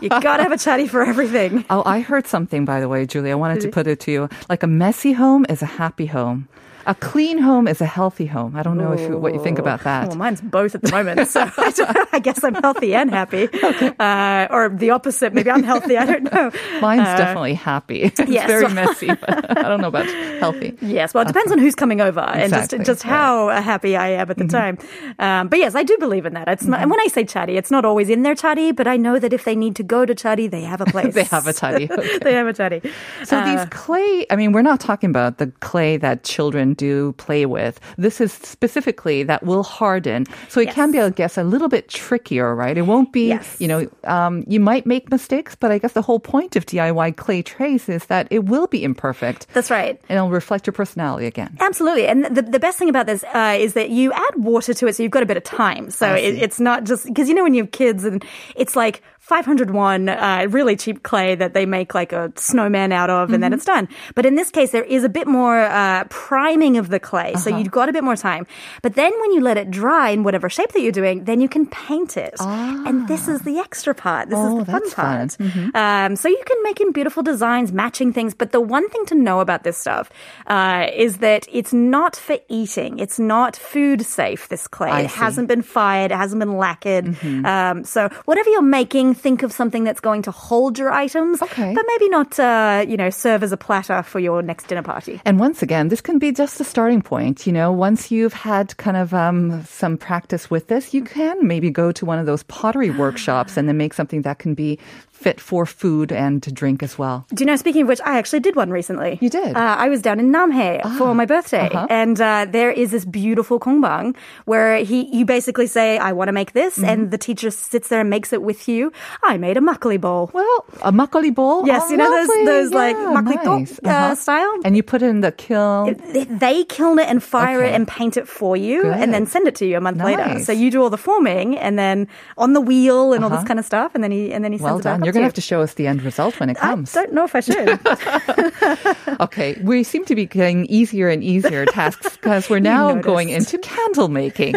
you 0.00 0.08
gotta 0.08 0.42
have 0.42 0.52
a 0.52 0.58
chatty 0.58 0.86
for 0.86 1.02
everything. 1.02 1.64
Oh, 1.70 1.82
I 1.84 2.00
heard 2.00 2.26
something, 2.26 2.64
by 2.64 2.80
the 2.80 2.88
way, 2.88 3.06
Julie. 3.06 3.30
I 3.32 3.34
wanted 3.34 3.60
to 3.62 3.68
put 3.68 3.86
it 3.86 4.00
to 4.00 4.12
you. 4.12 4.28
Like 4.48 4.62
a 4.62 4.66
messy 4.66 5.12
home 5.12 5.44
is 5.48 5.62
a 5.62 5.66
happy 5.66 6.06
home. 6.06 6.48
A 6.90 6.94
clean 6.96 7.38
home 7.38 7.68
is 7.68 7.80
a 7.80 7.86
healthy 7.86 8.26
home. 8.26 8.56
I 8.56 8.64
don't 8.64 8.76
know 8.76 8.90
if 8.90 8.98
you, 9.00 9.16
what 9.16 9.32
you 9.32 9.40
think 9.44 9.60
about 9.60 9.84
that. 9.84 10.08
Well, 10.08 10.16
mine's 10.16 10.40
both 10.40 10.74
at 10.74 10.82
the 10.82 10.90
moment, 10.90 11.28
so 11.34 11.40
I, 11.56 12.06
I 12.14 12.18
guess 12.18 12.42
I'm 12.42 12.54
healthy 12.54 12.96
and 12.96 13.08
happy, 13.10 13.44
uh, 14.00 14.48
or 14.50 14.70
the 14.70 14.90
opposite. 14.90 15.32
Maybe 15.32 15.52
I'm 15.52 15.62
healthy. 15.62 15.96
I 15.96 16.04
don't 16.04 16.24
know. 16.32 16.50
Mine's 16.82 17.06
Uh, 17.06 17.16
definitely 17.16 17.54
happy. 17.54 18.02
It's 18.10 18.18
yes. 18.26 18.48
very 18.48 18.66
messy, 18.74 19.08
I 19.08 19.62
don't 19.70 19.80
know 19.80 19.86
about 19.94 20.06
healthy. 20.40 20.76
Yes, 20.82 21.14
well, 21.14 21.22
it 21.22 21.28
depends 21.28 21.52
on 21.52 21.58
who's 21.58 21.76
coming 21.76 22.00
over 22.00 22.20
and 22.42 22.50
just 22.52 22.74
just 22.90 23.02
how 23.04 23.50
uh, 23.50 23.62
happy 23.62 23.94
I 23.94 24.08
am 24.20 24.28
at 24.28 24.38
the 24.38 24.48
time. 24.48 24.74
Um, 25.20 25.46
but 25.46 25.60
yes, 25.60 25.76
I 25.76 25.84
do 25.84 25.96
believe 25.98 26.26
in 26.26 26.34
that. 26.34 26.48
It's 26.48 26.64
not, 26.66 26.80
and 26.80 26.90
when 26.90 26.98
I 26.98 27.06
say 27.06 27.24
chatty, 27.24 27.56
it's 27.56 27.70
not 27.70 27.84
always 27.84 28.08
in 28.10 28.24
their 28.24 28.34
chatty, 28.34 28.72
but 28.72 28.88
I 28.88 28.96
know 28.96 29.20
that 29.22 29.32
if 29.32 29.44
they 29.44 29.54
need 29.54 29.76
to 29.76 29.84
go 29.84 30.04
to 30.04 30.14
chatty, 30.14 30.48
they 30.48 30.62
have 30.62 30.80
a 30.80 30.86
place. 30.86 31.14
They 31.14 31.28
have 31.30 31.46
a 31.46 31.52
chatty, 31.52 31.86
okay. 31.92 32.18
they 32.18 32.32
have 32.34 32.48
a 32.48 32.52
chatty. 32.52 32.80
So 33.24 33.38
Uh, 33.38 33.44
these 33.46 33.64
clay, 33.70 34.26
I 34.28 34.34
mean, 34.34 34.50
we're 34.50 34.66
not 34.72 34.80
talking 34.80 35.10
about 35.10 35.38
the 35.38 35.48
clay 35.60 35.96
that 35.98 36.24
children 36.24 36.74
do 36.80 37.12
play 37.26 37.44
with. 37.46 37.74
This 37.98 38.20
is 38.20 38.32
specifically 38.32 39.22
that 39.30 39.40
will 39.50 39.62
harden. 39.80 40.26
So 40.48 40.60
it 40.64 40.70
can 40.70 40.88
be, 40.94 40.98
I 41.00 41.10
guess, 41.10 41.36
a 41.36 41.44
little 41.44 41.68
bit 41.68 41.88
trickier, 41.88 42.54
right? 42.54 42.76
It 42.76 42.86
won't 42.92 43.12
be, 43.12 43.28
Yes. 43.28 43.56
you 43.62 43.68
know, 43.68 43.80
um, 44.04 44.44
you 44.46 44.60
might 44.70 44.86
make 44.86 45.10
mistakes, 45.10 45.54
but 45.54 45.70
I 45.70 45.78
guess 45.78 45.92
the 45.92 46.02
whole 46.08 46.18
point 46.20 46.56
of 46.56 46.64
DIY 46.66 47.16
clay 47.16 47.42
trays 47.42 47.88
is 47.88 48.06
that 48.06 48.26
it 48.30 48.42
will 48.52 48.66
be 48.66 48.80
imperfect. 48.82 49.46
That's 49.54 49.70
right. 49.70 50.00
And 50.08 50.16
it'll 50.16 50.30
reflect 50.42 50.66
your 50.66 50.72
personality 50.72 51.26
again. 51.26 51.56
Absolutely. 51.60 52.06
And 52.06 52.24
the, 52.36 52.42
the 52.42 52.58
best 52.66 52.78
thing 52.78 52.88
about 52.88 53.06
this 53.06 53.22
uh, 53.34 53.56
is 53.58 53.74
that 53.74 53.90
you 53.90 54.12
add 54.12 54.34
water 54.36 54.72
to 54.74 54.86
it, 54.88 54.96
so 54.96 55.02
you've 55.02 55.12
got 55.12 55.22
a 55.22 55.30
bit 55.32 55.36
of 55.36 55.44
time. 55.44 55.90
So 55.90 56.06
it, 56.14 56.34
it's 56.44 56.60
not 56.60 56.84
just 56.84 57.06
because 57.06 57.28
you 57.28 57.34
know 57.34 57.44
when 57.44 57.54
you 57.54 57.64
have 57.64 57.72
kids 57.72 58.04
and 58.04 58.24
it's 58.56 58.74
like 58.74 59.02
501 59.30 60.08
uh, 60.08 60.46
really 60.50 60.76
cheap 60.76 61.02
clay 61.10 61.34
that 61.36 61.54
they 61.54 61.64
make 61.66 61.94
like 61.94 62.12
a 62.12 62.32
snowman 62.36 62.90
out 62.92 63.10
of, 63.10 63.32
and 63.32 63.42
then 63.42 63.50
Mm-hmm. 63.50 63.56
it's 63.56 63.64
done. 63.64 63.88
But 64.16 64.24
in 64.26 64.34
this 64.34 64.50
case, 64.50 64.70
there 64.76 64.84
is 64.96 65.02
a 65.04 65.08
bit 65.08 65.26
more 65.26 65.58
uh, 65.60 66.04
priming 66.10 66.76
of 66.82 66.88
the 66.94 67.00
clay, 67.00 67.34
so 67.34 67.50
Uh-huh. 67.50 67.58
you've 67.58 67.70
got 67.80 67.88
a 67.88 67.92
bit 67.92 68.04
more 68.04 68.16
time. 68.16 68.46
But 68.82 68.94
then 69.00 69.12
when 69.20 69.30
you 69.32 69.40
let 69.40 69.56
it 69.56 69.70
dry 69.70 70.10
in 70.10 70.22
whatever 70.26 70.48
shape 70.48 70.72
that 70.74 70.82
you're 70.82 70.98
doing, 71.02 71.24
then 71.24 71.40
you 71.40 71.48
can 71.48 71.64
paint 71.66 72.16
it. 72.16 72.34
And 72.40 73.06
this 73.08 73.28
is 73.28 73.40
the 73.48 73.58
extra 73.66 73.94
part. 73.94 74.28
This 74.30 74.38
Oh, 74.38 74.60
is 74.60 74.66
the 74.66 74.72
fun 74.72 74.80
that's 74.82 74.94
fun. 74.94 75.28
part. 75.74 76.08
Um, 76.08 76.16
so 76.16 76.28
you 76.28 76.42
can 76.50 76.58
make 76.68 76.80
in 76.80 76.90
beautiful 76.92 77.22
designs, 77.22 77.72
matching 77.72 78.12
things. 78.12 78.34
But 78.34 78.50
the 78.52 78.60
one 78.60 78.88
thing 78.90 79.04
to 79.06 79.14
know 79.14 79.38
about 79.40 79.62
this 79.64 79.76
stuff 79.78 80.10
uh, 80.46 80.86
is 81.06 81.18
that 81.18 81.46
it's 81.52 81.72
not 81.72 82.16
for 82.16 82.36
eating. 82.48 82.98
It's 82.98 83.18
not 83.18 83.56
food 83.56 84.02
safe. 84.04 84.48
This 84.48 84.66
clay. 84.66 84.90
I 84.90 85.00
it 85.00 85.02
see. 85.02 85.08
Mm-hmm. 85.14 85.24
hasn't 85.24 85.48
been 85.48 85.62
fired. 85.62 86.10
It 86.10 86.16
hasn't 86.24 86.40
been 86.40 86.56
lacquered. 86.56 87.06
Um, 87.44 87.84
so 87.84 88.08
whatever 88.24 88.48
you're 88.50 88.62
making, 88.80 89.14
think 89.20 89.42
of 89.42 89.52
something 89.52 89.84
that's 89.84 90.00
going 90.00 90.22
to 90.22 90.30
hold 90.30 90.78
your 90.78 90.90
items, 90.90 91.40
Okay. 91.42 91.72
but 91.74 91.84
maybe 91.92 92.08
not, 92.08 92.38
uh, 92.40 92.84
you 92.88 92.96
know, 92.96 93.10
serve 93.10 93.42
as 93.42 93.52
a 93.52 93.56
platter 93.56 94.02
for 94.02 94.18
your 94.18 94.42
next 94.42 94.66
dinner 94.68 94.82
party. 94.82 95.20
And 95.24 95.38
once 95.38 95.62
again, 95.62 95.88
this 95.88 96.00
can 96.00 96.18
be 96.18 96.32
just 96.32 96.60
a 96.60 96.64
starting 96.64 97.02
point. 97.02 97.46
You 97.46 97.52
know, 97.52 97.70
once 97.70 98.10
you've 98.10 98.32
had 98.32 98.76
kind 98.76 98.96
of 98.96 99.12
um, 99.14 99.62
some 99.64 99.96
practice 99.96 100.50
with 100.50 100.68
this, 100.68 100.92
you 100.94 101.02
can 101.04 101.46
maybe 101.46 101.70
go 101.70 101.92
to 101.92 102.04
one 102.04 102.18
of 102.18 102.26
those 102.26 102.42
pottery 102.44 102.90
workshops 102.90 103.56
and 103.56 103.68
then 103.68 103.76
make 103.76 103.94
something 103.94 104.22
that 104.22 104.38
can 104.38 104.54
be 104.54 104.78
fit 105.20 105.38
for 105.40 105.66
food 105.66 106.10
and 106.12 106.42
to 106.42 106.50
drink 106.60 106.82
as 106.82 106.96
well. 106.98 107.26
Do 107.34 107.42
you 107.42 107.46
know, 107.46 107.56
speaking 107.56 107.82
of 107.82 107.88
which, 107.88 108.00
I 108.04 108.16
actually 108.18 108.40
did 108.40 108.56
one 108.56 108.70
recently. 108.70 109.18
You 109.20 109.28
did? 109.28 109.54
Uh, 109.54 109.76
I 109.84 109.88
was 109.92 110.00
down 110.00 110.18
in 110.18 110.32
Namhae 110.32 110.80
for 110.96 111.14
my 111.14 111.26
birthday. 111.26 111.68
uh-huh. 111.68 111.86
And 111.90 112.18
uh, 112.20 112.46
there 112.48 112.70
is 112.72 112.90
this 112.90 113.04
beautiful 113.04 113.60
kongbang 113.60 114.16
where 114.46 114.78
he, 114.90 114.98
you 115.14 115.24
basically 115.26 115.66
say, 115.66 115.98
I 115.98 116.12
want 116.12 116.28
to 116.28 116.32
make 116.32 116.52
this. 116.54 116.78
Mm-hmm. 116.78 116.88
And 116.90 117.10
the 117.10 117.18
teacher 117.18 117.50
sits 117.50 117.88
there 117.88 118.00
and 118.00 118.08
makes 118.08 118.32
it 118.32 118.40
with 118.42 118.66
you. 118.66 118.92
I 119.22 119.36
made 119.36 119.56
a 119.58 119.60
makgeolli 119.60 120.00
bowl. 120.00 120.30
Well, 120.32 120.64
a 120.82 120.90
makgeolli 120.92 121.34
bowl. 121.34 121.66
Yes, 121.66 121.82
Oh, 121.84 121.90
you 121.90 121.96
know 121.98 122.10
those- 122.10 122.28
lovely. 122.28 122.44
those, 122.46 122.70
like, 122.72 122.96
Yeah, 122.96 123.20
makgeolli 123.20 123.82
nice. 123.82 124.12
uh, 124.12 124.14
style? 124.14 124.54
And 124.64 124.74
you 124.76 124.82
put 124.82 125.02
it 125.02 125.08
in 125.12 125.20
the 125.20 125.32
kiln. 125.32 125.96
They- 126.14 126.24
They 126.24 126.64
kiln 126.64 126.98
it 126.98 127.08
and 127.12 127.22
fire 127.22 127.60
Okay. 127.60 127.72
it 127.72 127.74
and 127.76 127.86
paint 127.86 128.16
it 128.16 128.26
for 128.28 128.56
you 128.56 128.82
Good. 128.82 128.94
and 128.96 129.12
then 129.12 129.26
send 129.26 129.46
it 129.48 129.54
to 129.56 129.66
you 129.66 129.76
a 129.76 129.80
month 129.80 130.00
later. 130.02 130.40
So 130.40 130.52
you 130.52 130.70
do 130.70 130.80
all 130.82 130.90
the 130.90 130.96
forming 131.08 131.58
and 131.58 131.78
then 131.78 132.08
on 132.38 132.54
the 132.54 132.60
wheel 132.60 133.12
and 133.12 133.22
all 133.24 133.30
this 133.30 133.38
Uh-huh. 133.44 133.46
kind 133.52 133.60
of 133.60 133.66
stuff. 133.66 133.92
And 133.94 134.02
then 134.04 134.10
he, 134.12 134.32
and 134.32 134.44
then 134.44 134.52
he 134.52 134.58
well 134.58 134.80
sends 134.80 134.86
it 134.86 134.88
back 134.88 135.09
You're 135.10 135.20
going 135.20 135.22
to 135.22 135.26
have 135.26 135.34
to 135.34 135.40
show 135.40 135.60
us 135.60 135.74
the 135.74 135.86
end 135.86 136.02
result 136.02 136.38
when 136.40 136.48
it 136.50 136.56
comes. 136.56 136.96
I 136.96 137.02
don't 137.04 137.14
know 137.14 137.24
if 137.24 137.34
I 137.34 137.40
should. 137.40 137.78
Okay, 139.20 139.56
we 139.62 139.82
seem 139.84 140.04
to 140.06 140.14
be 140.14 140.26
getting 140.26 140.66
easier 140.66 141.08
and 141.08 141.22
easier 141.22 141.66
tasks 141.78 142.16
because 142.16 142.48
we're 142.48 142.58
now 142.60 142.94
going 142.94 143.28
into 143.28 143.58
candle 143.58 144.08
making. 144.08 144.54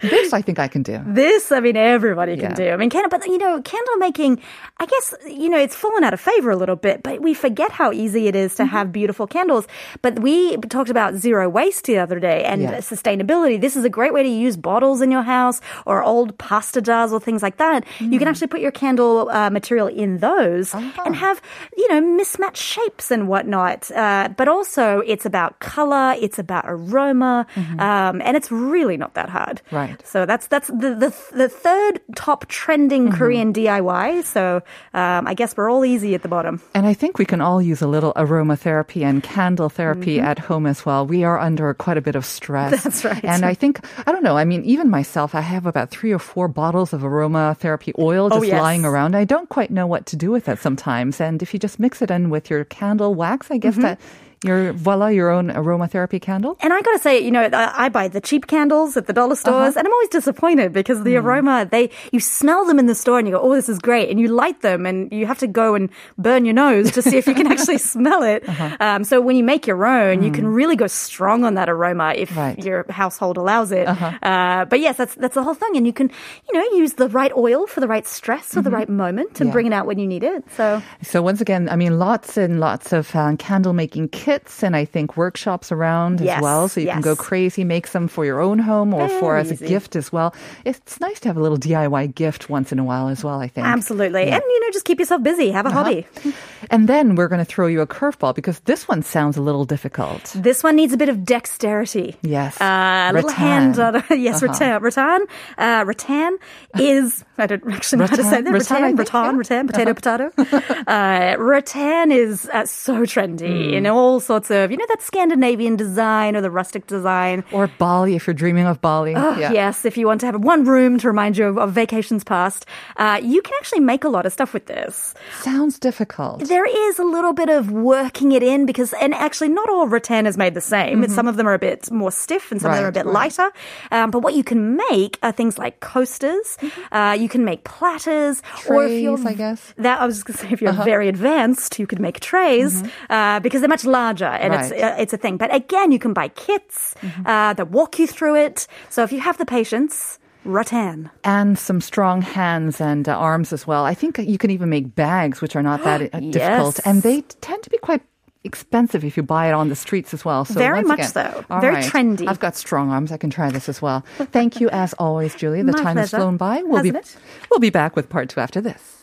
this 0.00 0.32
I 0.32 0.40
think 0.42 0.58
I 0.58 0.68
can 0.68 0.82
do. 0.82 1.00
This, 1.06 1.52
I 1.52 1.60
mean, 1.60 1.76
everybody 1.76 2.36
can 2.36 2.50
Yeah. 2.50 2.54
do. 2.56 2.70
I 2.70 2.76
mean, 2.76 2.88
candle, 2.90 3.10
but 3.10 3.26
you 3.26 3.38
know, 3.38 3.60
candle 3.62 3.96
making, 3.96 4.40
I 4.78 4.86
guess, 4.86 5.14
you 5.26 5.48
know, 5.48 5.58
it's 5.58 5.74
fallen 5.76 6.04
out 6.04 6.14
of 6.14 6.20
favor 6.20 6.50
a 6.50 6.56
little 6.56 6.76
bit, 6.76 7.02
but 7.02 7.20
we 7.20 7.34
forget 7.34 7.70
how 7.72 7.92
easy 7.92 8.28
it 8.28 8.34
is 8.36 8.54
to 8.56 8.62
Mm-hmm. 8.62 8.70
have 8.76 8.92
beautiful 8.92 9.26
candles. 9.26 9.66
But 10.02 10.20
we 10.20 10.56
talked 10.68 10.90
about 10.90 11.14
zero 11.14 11.48
waste 11.48 11.84
the 11.84 11.98
other 11.98 12.20
day 12.20 12.44
and 12.44 12.62
Yes. 12.62 12.88
sustainability. 12.88 13.60
This 13.60 13.76
is 13.76 13.84
a 13.84 13.90
great 13.90 14.12
way 14.14 14.22
to 14.22 14.28
use 14.28 14.56
bottles 14.56 15.00
in 15.00 15.10
your 15.10 15.22
house 15.22 15.60
or 15.86 16.02
old 16.02 16.36
pasta 16.38 16.80
jars 16.80 17.12
or 17.12 17.20
things 17.20 17.42
like 17.42 17.56
that. 17.58 17.84
You 17.98 18.06
Mm. 18.08 18.18
can 18.18 18.28
actually 18.28 18.46
put 18.48 18.60
your 18.60 18.70
candle 18.70 19.28
uh, 19.30 19.50
material 19.50 19.79
in 19.86 20.18
those 20.18 20.74
Uh-huh. 20.74 21.02
and 21.06 21.14
have, 21.16 21.40
you 21.76 21.88
know, 21.88 22.00
mismatched 22.00 22.62
shapes 22.62 23.10
and 23.10 23.28
whatnot. 23.28 23.90
Uh, 23.90 24.28
but 24.36 24.48
also, 24.48 25.00
it's 25.06 25.24
about 25.26 25.58
color, 25.60 26.14
it's 26.20 26.38
about 26.38 26.64
aroma, 26.66 27.46
um, 27.78 28.20
and 28.24 28.36
it's 28.36 28.50
really 28.50 28.96
not 28.96 29.14
that 29.14 29.28
hard. 29.28 29.62
Mm-hmm. 29.66 29.76
Right. 29.76 30.06
So 30.06 30.26
that's 30.26 30.46
that's 30.48 30.68
the 30.68 30.94
the, 30.94 31.10
the 31.32 31.48
third 31.48 32.00
top 32.16 32.46
trending 32.48 33.08
Mm-hmm. 33.08 33.16
Korean 33.18 33.52
DIY. 33.52 34.24
So 34.24 34.62
um, 34.94 35.26
I 35.26 35.34
guess 35.34 35.56
we're 35.56 35.70
all 35.70 35.84
easy 35.84 36.14
at 36.14 36.22
the 36.22 36.28
bottom. 36.28 36.60
And 36.74 36.86
I 36.86 36.94
think 36.94 37.18
we 37.18 37.24
can 37.24 37.40
all 37.40 37.62
use 37.62 37.80
a 37.82 37.86
little 37.86 38.12
aromatherapy 38.14 39.02
and 39.04 39.22
candle 39.22 39.68
therapy 39.68 40.20
at 40.20 40.38
home 40.38 40.66
as 40.66 40.84
well. 40.84 41.06
We 41.06 41.24
are 41.24 41.38
under 41.38 41.72
quite 41.74 41.96
a 41.96 42.00
bit 42.02 42.16
of 42.16 42.24
stress. 42.24 42.72
Mm-hmm. 42.74 42.82
That's 42.84 43.04
right. 43.04 43.24
And 43.24 43.44
I 43.44 43.54
think, 43.54 43.80
I 44.06 44.12
don't 44.12 44.22
know, 44.22 44.36
I 44.36 44.44
mean, 44.44 44.64
even 44.64 44.90
myself, 44.90 45.34
I 45.34 45.40
have 45.40 45.66
about 45.66 45.90
three 45.90 46.12
or 46.12 46.18
four 46.18 46.48
bottles 46.48 46.92
of 46.92 47.02
aromatherapy 47.02 47.92
oil 47.98 48.28
Oh, 48.32 48.38
just 48.40 48.48
yes. 48.48 48.60
lying 48.60 48.84
around. 48.84 49.14
I 49.16 49.24
don't 49.24 49.48
quite 49.48 49.69
know 49.70 49.86
what 49.86 50.06
to 50.06 50.16
do 50.16 50.30
with 50.30 50.48
it 50.48 50.58
sometimes. 50.58 51.20
And 51.20 51.42
if 51.42 51.52
you 51.54 51.60
just 51.60 51.78
mix 51.78 52.02
it 52.02 52.10
in 52.10 52.30
with 52.30 52.50
your 52.50 52.64
candle 52.64 53.14
wax, 53.14 53.50
I 53.50 53.58
guess 53.58 53.74
Mm-hmm. 53.74 53.82
that 53.82 54.00
you're, 54.42 54.72
voila, 54.72 55.08
your 55.08 55.30
own 55.30 55.48
aromatherapy 55.50 56.20
candle. 56.20 56.56
And 56.60 56.72
I 56.72 56.80
gotta 56.80 56.98
say, 56.98 57.20
you 57.20 57.30
know, 57.30 57.42
I 57.52 57.84
I 57.86 57.88
buy 57.88 58.08
the 58.08 58.20
cheap 58.20 58.46
candles 58.46 58.96
at 58.96 59.06
the 59.06 59.12
dollar 59.12 59.34
stores, 59.36 59.76
and 59.76 59.86
I'm 59.86 59.92
always 59.92 60.08
disappointed 60.08 60.72
because 60.72 61.02
the 61.04 61.16
aroma, 61.16 61.66
they 61.70 61.90
you 62.12 62.20
smell 62.20 62.64
them 62.64 62.78
in 62.78 62.86
the 62.86 62.94
store 62.94 63.18
and 63.18 63.28
you 63.28 63.34
go, 63.34 63.40
oh, 63.40 63.54
this 63.54 63.68
is 63.68 63.78
great, 63.78 64.08
and 64.10 64.18
you 64.20 64.28
light 64.28 64.60
them, 64.62 64.86
and 64.86 65.12
you 65.12 65.26
have 65.26 65.38
to 65.38 65.46
go 65.46 65.74
and 65.74 65.90
burn 66.16 66.44
your 66.44 66.54
nose 66.54 66.90
to 66.92 67.02
see 67.02 67.16
if 67.18 67.26
you 67.26 67.34
can 67.34 67.46
actually 67.54 67.78
smell 67.78 68.22
it. 68.22 68.44
Um, 68.80 69.04
so 69.04 69.20
when 69.20 69.36
you 69.36 69.44
make 69.44 69.66
your 69.66 69.84
own, 69.84 70.22
you 70.22 70.30
can 70.30 70.46
really 70.46 70.76
go 70.76 70.86
strong 70.86 71.44
on 71.44 71.54
that 71.54 71.68
aroma 71.68 72.14
if 72.16 72.34
Right. 72.36 72.58
your 72.64 72.86
household 72.90 73.36
allows 73.36 73.72
it. 73.72 73.86
Uh, 74.22 74.64
but 74.64 74.80
yes, 74.80 74.96
that's 74.96 75.14
that's 75.16 75.34
the 75.34 75.42
whole 75.42 75.54
thing, 75.54 75.76
and 75.76 75.86
you 75.86 75.92
can, 75.92 76.10
you 76.48 76.54
know, 76.58 76.64
use 76.78 76.94
the 76.94 77.08
right 77.08 77.32
oil 77.36 77.66
for 77.66 77.80
the 77.80 77.88
right 77.88 78.06
stress 78.06 78.56
or 78.56 78.62
the 78.62 78.70
right 78.70 78.88
moment 78.88 79.40
and 79.40 79.48
Yeah. 79.48 79.52
bring 79.52 79.66
it 79.66 79.72
out 79.74 79.86
when 79.86 79.98
you 79.98 80.06
need 80.06 80.22
it. 80.24 80.44
So 80.56 80.80
So 81.02 81.20
once 81.20 81.40
again, 81.42 81.68
I 81.68 81.76
mean, 81.76 81.98
lots 81.98 82.36
and 82.38 82.60
lots 82.60 82.92
of 82.92 83.14
uh, 83.14 83.34
candle 83.36 83.72
making 83.74 84.08
kits 84.08 84.29
and 84.62 84.76
I 84.76 84.84
think 84.84 85.16
workshops 85.16 85.72
around 85.72 86.20
Yes, 86.20 86.36
as 86.36 86.42
well. 86.42 86.68
So 86.68 86.80
you 86.80 86.88
can 86.88 87.00
go 87.00 87.16
crazy, 87.16 87.64
make 87.64 87.86
some 87.86 88.08
for 88.08 88.24
your 88.24 88.40
own 88.40 88.58
home 88.58 88.94
or 88.94 89.08
for 89.08 89.34
Very 89.34 89.40
as 89.40 89.50
a 89.60 89.66
gift 89.66 89.96
as 89.96 90.12
well. 90.12 90.34
It's 90.64 91.00
nice 91.00 91.20
to 91.20 91.28
have 91.28 91.36
a 91.36 91.40
little 91.40 91.58
DIY 91.58 92.14
gift 92.14 92.48
once 92.48 92.72
in 92.72 92.78
a 92.78 92.84
while 92.84 93.08
as 93.08 93.24
well, 93.24 93.40
I 93.40 93.48
think. 93.48 93.66
absolutely, 93.66 94.24
and 94.24 94.42
you 94.42 94.60
know, 94.60 94.70
just 94.72 94.84
keep 94.84 94.98
yourself 94.98 95.22
busy, 95.22 95.50
have 95.50 95.66
a 95.66 95.70
hobby. 95.70 96.06
And 96.70 96.88
then 96.88 97.14
we're 97.16 97.28
going 97.28 97.38
to 97.38 97.44
throw 97.44 97.66
you 97.66 97.80
a 97.80 97.86
curveball 97.86 98.34
because 98.34 98.60
this 98.60 98.86
one 98.86 99.02
sounds 99.02 99.36
a 99.36 99.42
little 99.42 99.64
difficult. 99.64 100.24
This 100.36 100.62
one 100.62 100.76
needs 100.76 100.92
a 100.92 100.96
bit 100.96 101.08
of 101.08 101.24
dexterity. 101.24 102.16
Yes. 102.22 102.60
Uh, 102.60 103.10
little 103.14 103.30
Rattan. 103.30 103.74
hand. 103.74 103.78
Uh, 103.78 104.02
yes, 104.14 104.42
rattan. 104.42 104.82
Rattan. 104.82 105.26
Uh, 105.56 105.84
rattan 105.86 106.38
is, 106.78 107.24
I 107.38 107.46
don't 107.46 107.66
actually 107.72 108.00
know 108.00 108.06
how 108.06 108.16
to 108.16 108.24
say 108.24 108.42
that. 108.42 108.52
Rattan, 108.52 108.96
think, 108.96 108.98
rattan, 108.98 109.36
yeah. 109.50 109.62
potato, 109.62 109.94
potato. 109.94 110.32
uh, 110.86 111.36
rattan 111.38 112.12
is 112.12 112.48
uh, 112.52 112.66
so 112.66 113.02
trendy 113.02 113.72
in 113.72 113.86
all 113.86 114.19
sorts 114.20 114.50
of, 114.50 114.70
you 114.70 114.76
know, 114.76 114.84
that 114.88 115.02
Scandinavian 115.02 115.76
design 115.76 116.36
or 116.36 116.40
the 116.40 116.50
rustic 116.50 116.86
design. 116.86 117.44
Or 117.52 117.66
Bali, 117.78 118.14
if 118.16 118.26
you're 118.26 118.34
dreaming 118.34 118.66
of 118.66 118.80
Bali. 118.80 119.14
Oh, 119.16 119.36
Yes, 119.38 119.84
if 119.84 119.96
you 119.96 120.06
want 120.06 120.20
to 120.20 120.26
have 120.26 120.42
one 120.42 120.64
room 120.64 120.98
to 120.98 121.06
remind 121.08 121.36
you 121.36 121.46
of, 121.46 121.58
of 121.58 121.72
vacations 121.72 122.24
past, 122.24 122.66
uh, 122.96 123.20
you 123.22 123.42
can 123.42 123.54
actually 123.60 123.80
make 123.80 124.04
a 124.04 124.08
lot 124.08 124.26
of 124.26 124.32
stuff 124.32 124.52
with 124.54 124.66
this. 124.66 125.14
Sounds 125.40 125.78
difficult. 125.78 126.46
There 126.48 126.66
is 126.88 126.98
a 126.98 127.04
little 127.04 127.32
bit 127.32 127.48
of 127.48 127.70
working 127.70 128.32
it 128.32 128.42
in 128.42 128.66
because, 128.66 128.92
and 129.00 129.14
actually, 129.14 129.48
not 129.48 129.68
all 129.70 129.86
rattan 129.88 130.26
is 130.26 130.36
made 130.36 130.54
the 130.54 130.60
same. 130.60 131.08
Some 131.08 131.26
of 131.26 131.36
them 131.36 131.46
are 131.48 131.54
a 131.54 131.58
bit 131.58 131.90
more 131.90 132.12
stiff 132.12 132.50
and 132.52 132.60
some 132.60 132.70
of 132.70 132.76
them 132.76 132.84
are 132.84 132.88
a 132.88 132.90
Mm-hmm. 132.90 132.98
Right, 132.98 133.04
bit 133.04 133.12
lighter. 133.12 133.50
Um, 133.92 134.10
but 134.10 134.20
what 134.20 134.34
you 134.34 134.42
can 134.44 134.76
make 134.76 135.18
are 135.22 135.32
things 135.32 135.58
like 135.58 135.80
coasters. 135.80 136.56
Uh, 136.90 137.16
you 137.18 137.28
can 137.28 137.44
make 137.44 137.62
platters, 137.64 138.42
or 138.68 138.84
if 138.84 139.00
you're 139.02 139.16
Mm-hmm. 139.16 139.26
I 139.28 139.34
guess. 139.34 139.60
Uh-huh. 139.70 139.82
that 139.82 140.00
I 140.00 140.06
was 140.06 140.16
just 140.16 140.26
going 140.26 140.36
to 140.38 140.46
say, 140.46 140.52
if 140.52 140.60
you're 140.62 140.72
very 140.72 141.08
advanced, 141.08 141.78
you 141.78 141.86
could 141.86 142.00
make 142.00 142.18
trays 142.20 142.82
uh, 143.08 143.38
because 143.40 143.60
they're 143.60 143.68
much 143.68 143.84
larger 143.84 144.09
and 144.18 144.54
it's 144.54 144.68
Mm-hmm. 144.70 144.72
Right. 144.72 144.82
Mm-hmm. 144.92 144.98
uh, 144.98 145.02
it's 145.02 145.12
a 145.12 145.16
thing. 145.16 145.36
But 145.36 145.54
again, 145.54 145.92
you 145.92 145.98
can 145.98 146.12
buy 146.12 146.28
kits 146.28 146.94
uh, 147.26 147.52
that 147.54 147.70
walk 147.70 147.98
you 147.98 148.06
through 148.06 148.36
it. 148.36 148.66
So 148.88 149.02
if 149.02 149.12
you 149.12 149.20
have 149.20 149.38
the 149.38 149.46
patience. 149.46 150.18
Rattan. 150.44 151.10
And 151.22 151.58
some 151.58 151.82
strong 151.82 152.22
hands 152.22 152.80
and 152.80 153.06
uh, 153.06 153.12
arms 153.12 153.52
as 153.52 153.66
well. 153.66 153.84
I 153.84 153.92
think 153.94 154.16
you 154.18 154.38
can 154.38 154.50
even 154.50 154.70
make 154.70 154.94
bags, 154.94 155.42
which 155.42 155.54
are 155.54 155.62
not 155.62 155.84
that 155.84 156.14
uh, 156.14 156.20
difficult. 156.30 156.80
And 156.86 157.02
they 157.02 157.20
tend 157.42 157.62
to 157.64 157.68
be 157.70 157.76
quite 157.76 158.00
expensive 158.42 159.04
if 159.04 159.18
you 159.18 159.22
buy 159.22 159.48
it 159.48 159.52
on 159.52 159.68
the 159.68 159.76
streets 159.76 160.14
as 160.14 160.24
well. 160.24 160.46
So 160.46 160.54
Very 160.54 160.80
much 160.82 161.00
again- 161.00 161.10
so. 161.10 161.44
Very 161.60 161.74
right. 161.74 161.84
trendy. 161.84 162.26
I've 162.26 162.40
got 162.40 162.56
strong 162.56 162.90
arms. 162.90 163.12
I 163.12 163.18
can 163.18 163.28
try 163.28 163.50
this 163.50 163.68
as 163.68 163.82
well. 163.82 164.00
Thank 164.32 164.62
you 164.62 164.70
as 164.70 164.94
always, 164.94 165.34
Julia. 165.34 165.62
The 165.62 165.72
My 165.72 165.82
time 165.82 165.96
has 165.98 166.08
flown 166.08 166.38
by. 166.38 166.62
We'll 166.62 166.82
be 166.82 166.88
Hasn't 166.88 167.16
it? 167.16 167.20
we'll 167.50 167.60
be 167.60 167.68
back 167.68 167.94
with 167.94 168.08
part 168.08 168.30
two 168.30 168.40
after 168.40 168.62
this. 168.62 168.99